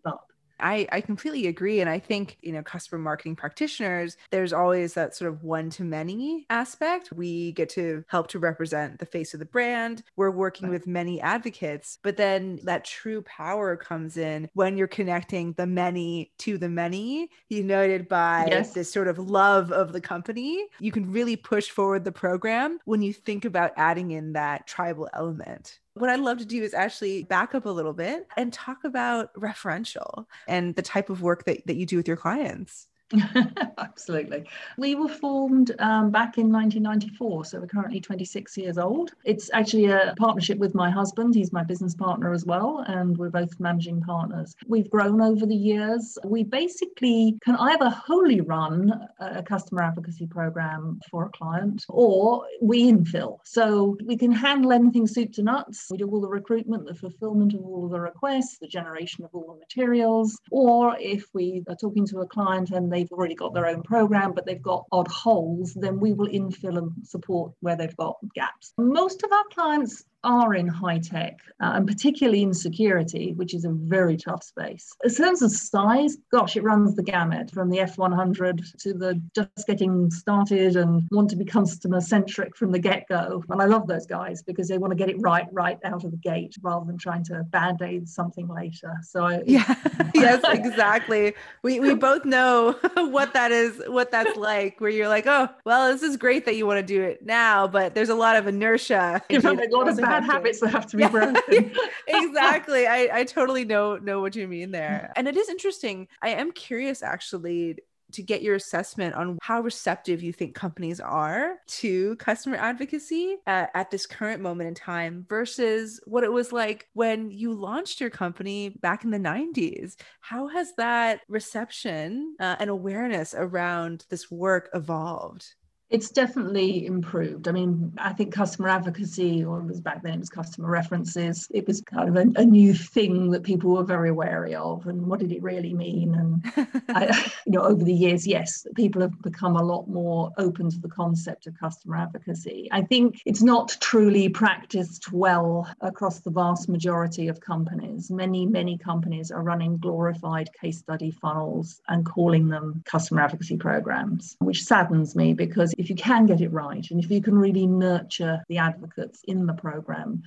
I, 0.59 0.87
I 0.91 1.01
completely 1.01 1.47
agree. 1.47 1.81
And 1.81 1.89
I 1.89 1.99
think, 1.99 2.37
you 2.41 2.53
know, 2.53 2.63
customer 2.63 2.99
marketing 2.99 3.35
practitioners, 3.35 4.17
there's 4.31 4.53
always 4.53 4.93
that 4.93 5.15
sort 5.15 5.31
of 5.31 5.43
one 5.43 5.69
to 5.71 5.83
many 5.83 6.45
aspect. 6.49 7.11
We 7.11 7.51
get 7.51 7.69
to 7.69 8.03
help 8.07 8.27
to 8.29 8.39
represent 8.39 8.99
the 8.99 9.05
face 9.05 9.33
of 9.33 9.39
the 9.39 9.45
brand. 9.45 10.03
We're 10.15 10.31
working 10.31 10.69
with 10.69 10.87
many 10.87 11.19
advocates, 11.21 11.99
but 12.01 12.17
then 12.17 12.59
that 12.63 12.85
true 12.85 13.21
power 13.23 13.75
comes 13.75 14.17
in 14.17 14.49
when 14.53 14.77
you're 14.77 14.87
connecting 14.87 15.53
the 15.53 15.67
many 15.67 16.31
to 16.39 16.57
the 16.57 16.69
many, 16.69 17.29
united 17.49 18.07
by 18.07 18.47
yes. 18.49 18.73
this 18.73 18.91
sort 18.91 19.07
of 19.07 19.19
love 19.19 19.71
of 19.71 19.91
the 19.91 20.01
company. 20.01 20.65
You 20.79 20.91
can 20.91 21.11
really 21.11 21.35
push 21.35 21.69
forward 21.69 22.05
the 22.05 22.11
program 22.11 22.79
when 22.85 23.01
you 23.01 23.11
think 23.11 23.43
about 23.45 23.73
adding 23.75 24.11
in 24.11 24.33
that 24.33 24.65
tribal 24.67 25.09
element. 25.13 25.79
What 25.95 26.09
I'd 26.09 26.19
love 26.19 26.39
to 26.39 26.45
do 26.45 26.63
is 26.63 26.73
actually 26.73 27.23
back 27.23 27.53
up 27.53 27.65
a 27.65 27.69
little 27.69 27.93
bit 27.93 28.27
and 28.35 28.51
talk 28.51 28.83
about 28.83 29.31
referential 29.35 30.25
and 30.47 30.75
the 30.75 30.81
type 30.81 31.09
of 31.11 31.21
work 31.21 31.45
that, 31.45 31.67
that 31.67 31.75
you 31.75 31.85
do 31.85 31.97
with 31.97 32.07
your 32.07 32.17
clients. 32.17 32.87
Absolutely. 33.77 34.45
We 34.77 34.95
were 34.95 35.07
formed 35.07 35.75
um, 35.79 36.09
back 36.11 36.37
in 36.37 36.51
1994, 36.51 37.45
so 37.45 37.59
we're 37.59 37.67
currently 37.67 37.99
26 37.99 38.57
years 38.57 38.77
old. 38.77 39.11
It's 39.23 39.49
actually 39.53 39.85
a 39.85 40.13
partnership 40.17 40.57
with 40.57 40.73
my 40.73 40.89
husband. 40.89 41.35
He's 41.35 41.53
my 41.53 41.63
business 41.63 41.95
partner 41.95 42.33
as 42.33 42.45
well, 42.45 42.83
and 42.87 43.17
we're 43.17 43.29
both 43.29 43.59
managing 43.59 44.01
partners. 44.01 44.55
We've 44.67 44.89
grown 44.89 45.21
over 45.21 45.45
the 45.45 45.55
years. 45.55 46.17
We 46.23 46.43
basically 46.43 47.37
can 47.43 47.55
either 47.55 47.89
wholly 47.89 48.41
run 48.41 49.07
a 49.19 49.43
customer 49.43 49.83
advocacy 49.83 50.27
program 50.27 50.99
for 51.09 51.25
a 51.25 51.29
client 51.29 51.85
or 51.89 52.45
we 52.61 52.91
infill. 52.91 53.39
So 53.43 53.97
we 54.05 54.17
can 54.17 54.31
handle 54.31 54.71
anything 54.71 55.07
soup 55.07 55.33
to 55.33 55.43
nuts. 55.43 55.87
We 55.91 55.97
do 55.97 56.09
all 56.09 56.21
the 56.21 56.27
recruitment, 56.27 56.87
the 56.87 56.95
fulfillment 56.95 57.53
of 57.53 57.61
all 57.61 57.85
of 57.85 57.91
the 57.91 57.99
requests, 57.99 58.57
the 58.57 58.67
generation 58.67 59.23
of 59.23 59.29
all 59.33 59.53
the 59.53 59.59
materials, 59.59 60.39
or 60.51 60.97
if 60.99 61.25
we 61.33 61.63
are 61.67 61.75
talking 61.75 62.05
to 62.07 62.21
a 62.21 62.27
client 62.27 62.71
and 62.71 62.89
they've 63.03 63.17
already 63.17 63.35
got 63.35 63.53
their 63.53 63.67
own 63.67 63.83
program, 63.83 64.33
but 64.33 64.45
they've 64.45 64.61
got 64.61 64.85
odd 64.91 65.07
holes, 65.09 65.73
then 65.73 65.99
we 65.99 66.13
will 66.13 66.27
infill 66.27 66.77
and 66.77 66.91
support 67.03 67.51
where 67.59 67.75
they've 67.75 67.97
got 67.97 68.15
gaps. 68.33 68.73
Most 68.77 69.23
of 69.23 69.31
our 69.31 69.43
clients 69.51 70.03
are 70.23 70.53
in 70.53 70.67
high 70.67 70.99
tech 70.99 71.39
uh, 71.63 71.71
and 71.75 71.87
particularly 71.87 72.41
in 72.41 72.53
security, 72.53 73.33
which 73.33 73.53
is 73.53 73.65
a 73.65 73.69
very 73.69 74.17
tough 74.17 74.43
space. 74.43 74.91
In 75.03 75.13
terms 75.13 75.41
of 75.41 75.51
size, 75.51 76.17
gosh, 76.31 76.57
it 76.57 76.63
runs 76.63 76.95
the 76.95 77.03
gamut 77.03 77.51
from 77.51 77.69
the 77.69 77.77
F100 77.77 78.77
to 78.79 78.93
the 78.93 79.21
just 79.33 79.67
getting 79.67 80.11
started 80.11 80.75
and 80.75 81.07
want 81.11 81.29
to 81.29 81.35
be 81.35 81.45
customer 81.45 82.01
centric 82.01 82.57
from 82.57 82.71
the 82.71 82.79
get 82.79 83.07
go. 83.07 83.43
And 83.49 83.61
I 83.61 83.65
love 83.65 83.87
those 83.87 84.05
guys 84.05 84.41
because 84.41 84.67
they 84.67 84.77
want 84.77 84.91
to 84.91 84.95
get 84.95 85.09
it 85.09 85.17
right, 85.19 85.45
right 85.51 85.77
out 85.85 86.03
of 86.03 86.11
the 86.11 86.17
gate 86.17 86.55
rather 86.61 86.85
than 86.85 86.97
trying 86.97 87.23
to 87.25 87.43
band 87.43 87.81
aid 87.81 88.09
something 88.09 88.47
later. 88.47 88.93
So, 89.03 89.25
I, 89.25 89.41
yeah, 89.45 89.75
yes, 90.13 90.43
exactly. 90.47 91.33
We, 91.61 91.79
we 91.79 91.93
both 91.95 92.25
know 92.25 92.77
what 92.95 93.33
that 93.33 93.51
is, 93.51 93.81
what 93.87 94.11
that's 94.11 94.35
like, 94.35 94.81
where 94.81 94.89
you're 94.89 95.07
like, 95.07 95.27
oh, 95.27 95.47
well, 95.65 95.91
this 95.91 96.03
is 96.03 96.17
great 96.17 96.45
that 96.45 96.55
you 96.55 96.65
want 96.65 96.79
to 96.79 96.85
do 96.85 97.01
it 97.01 97.25
now, 97.25 97.67
but 97.67 97.95
there's 97.95 98.09
a 98.09 98.15
lot 98.15 98.35
of 98.35 98.47
inertia. 98.47 99.21
You 99.29 99.39
know, 99.39 99.53
a 99.53 99.67
lot 99.71 99.87
of 99.87 99.97
bad 100.21 100.23
habits 100.23 100.59
that 100.61 100.69
have 100.69 100.87
to 100.87 100.97
be 100.97 101.07
broken. 101.07 101.71
exactly. 102.07 102.87
I, 102.87 103.09
I 103.11 103.23
totally 103.23 103.65
know 103.65 103.97
know 103.97 104.21
what 104.21 104.35
you 104.35 104.47
mean 104.47 104.71
there. 104.71 105.11
And 105.15 105.27
it 105.27 105.37
is 105.37 105.49
interesting. 105.49 106.07
I 106.21 106.29
am 106.29 106.51
curious 106.51 107.03
actually 107.03 107.79
to 108.13 108.21
get 108.21 108.41
your 108.41 108.55
assessment 108.55 109.15
on 109.15 109.37
how 109.41 109.61
receptive 109.61 110.23
you 110.23 110.31
think 110.31 110.55
companies 110.55 110.99
are 110.99 111.55
to 111.67 112.15
customer 112.17 112.55
advocacy 112.55 113.37
uh, 113.47 113.65
at 113.73 113.91
this 113.91 114.05
current 114.05 114.41
moment 114.41 114.67
in 114.67 114.75
time 114.75 115.25
versus 115.27 115.99
what 116.05 116.23
it 116.23 116.31
was 116.31 116.51
like 116.51 116.87
when 116.93 117.31
you 117.31 117.53
launched 117.53 117.99
your 117.99 118.09
company 118.09 118.69
back 118.69 119.03
in 119.03 119.11
the 119.11 119.17
90s. 119.17 119.95
How 120.21 120.47
has 120.47 120.73
that 120.77 121.21
reception 121.27 122.35
uh, 122.39 122.55
and 122.59 122.69
awareness 122.69 123.33
around 123.35 124.05
this 124.09 124.29
work 124.31 124.69
evolved? 124.73 125.53
It's 125.93 126.09
definitely 126.09 126.87
improved. 126.87 127.47
I 127.47 127.51
mean, 127.51 127.93
I 127.99 128.13
think 128.13 128.33
customer 128.33 128.67
advocacy, 128.67 129.43
or 129.43 129.59
it 129.59 129.67
was 129.67 129.79
back 129.79 130.01
then, 130.01 130.15
it 130.15 130.19
was 130.21 130.29
customer 130.29 130.67
references. 130.67 131.47
It 131.53 131.67
was 131.67 131.81
kind 131.81 132.09
of 132.09 132.15
a, 132.15 132.41
a 132.41 132.43
new 132.43 132.73
thing 132.73 133.29
that 133.29 133.43
people 133.43 133.69
were 133.69 133.83
very 133.83 134.11
wary 134.11 134.55
of, 134.55 134.87
and 134.87 135.05
what 135.05 135.19
did 135.19 135.31
it 135.31 135.43
really 135.43 135.71
mean? 135.75 136.15
And 136.15 136.77
I, 136.89 137.31
you 137.45 137.51
know, 137.51 137.61
over 137.61 137.83
the 137.83 137.93
years, 137.93 138.25
yes, 138.25 138.65
people 138.73 139.03
have 139.03 139.21
become 139.21 139.55
a 139.55 139.61
lot 139.61 139.87
more 139.87 140.31
open 140.39 140.71
to 140.71 140.79
the 140.79 140.89
concept 140.89 141.45
of 141.45 141.59
customer 141.59 141.97
advocacy. 141.97 142.69
I 142.71 142.81
think 142.81 143.21
it's 143.27 143.43
not 143.43 143.77
truly 143.79 144.29
practiced 144.29 145.13
well 145.13 145.71
across 145.81 146.21
the 146.21 146.31
vast 146.31 146.69
majority 146.69 147.27
of 147.27 147.39
companies. 147.39 148.09
Many, 148.09 148.47
many 148.47 148.79
companies 148.79 149.29
are 149.29 149.43
running 149.43 149.77
glorified 149.77 150.49
case 150.59 150.79
study 150.79 151.11
funnels 151.11 151.81
and 151.87 152.03
calling 152.03 152.47
them 152.49 152.81
customer 152.83 153.21
advocacy 153.21 153.57
programs, 153.57 154.35
which 154.39 154.63
saddens 154.63 155.15
me 155.15 155.35
because 155.35 155.71
if 155.83 155.89
you 155.89 155.95
can 155.95 156.25
get 156.25 156.39
it 156.41 156.51
right 156.51 156.89
and 156.89 157.03
if 157.03 157.11
you 157.11 157.21
can 157.21 157.37
really 157.37 157.67
nurture 157.67 158.41
the 158.47 158.57
advocates 158.57 159.21
in 159.27 159.45
the 159.45 159.53
program 159.53 160.23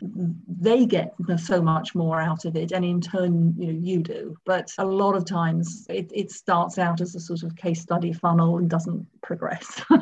they 0.61 0.85
get 0.85 1.15
so 1.39 1.63
much 1.63 1.95
more 1.95 2.21
out 2.21 2.45
of 2.45 2.57
it. 2.57 2.73
And 2.73 2.85
in 2.85 3.01
turn 3.01 3.55
you 3.57 3.73
know 3.73 3.79
you 3.79 4.03
do. 4.03 4.37
But 4.45 4.73
a 4.79 4.85
lot 4.85 5.15
of 5.15 5.25
times 5.25 5.87
it, 5.89 6.11
it 6.15 6.31
starts 6.31 6.79
out 6.79 7.01
as 7.01 7.15
a 7.15 7.21
sort 7.21 7.43
of 7.43 7.57
case 7.57 7.81
study 7.81 8.13
funnel 8.13 8.59
and 8.59 8.69
doesn't 8.69 9.07
progress. 9.23 9.83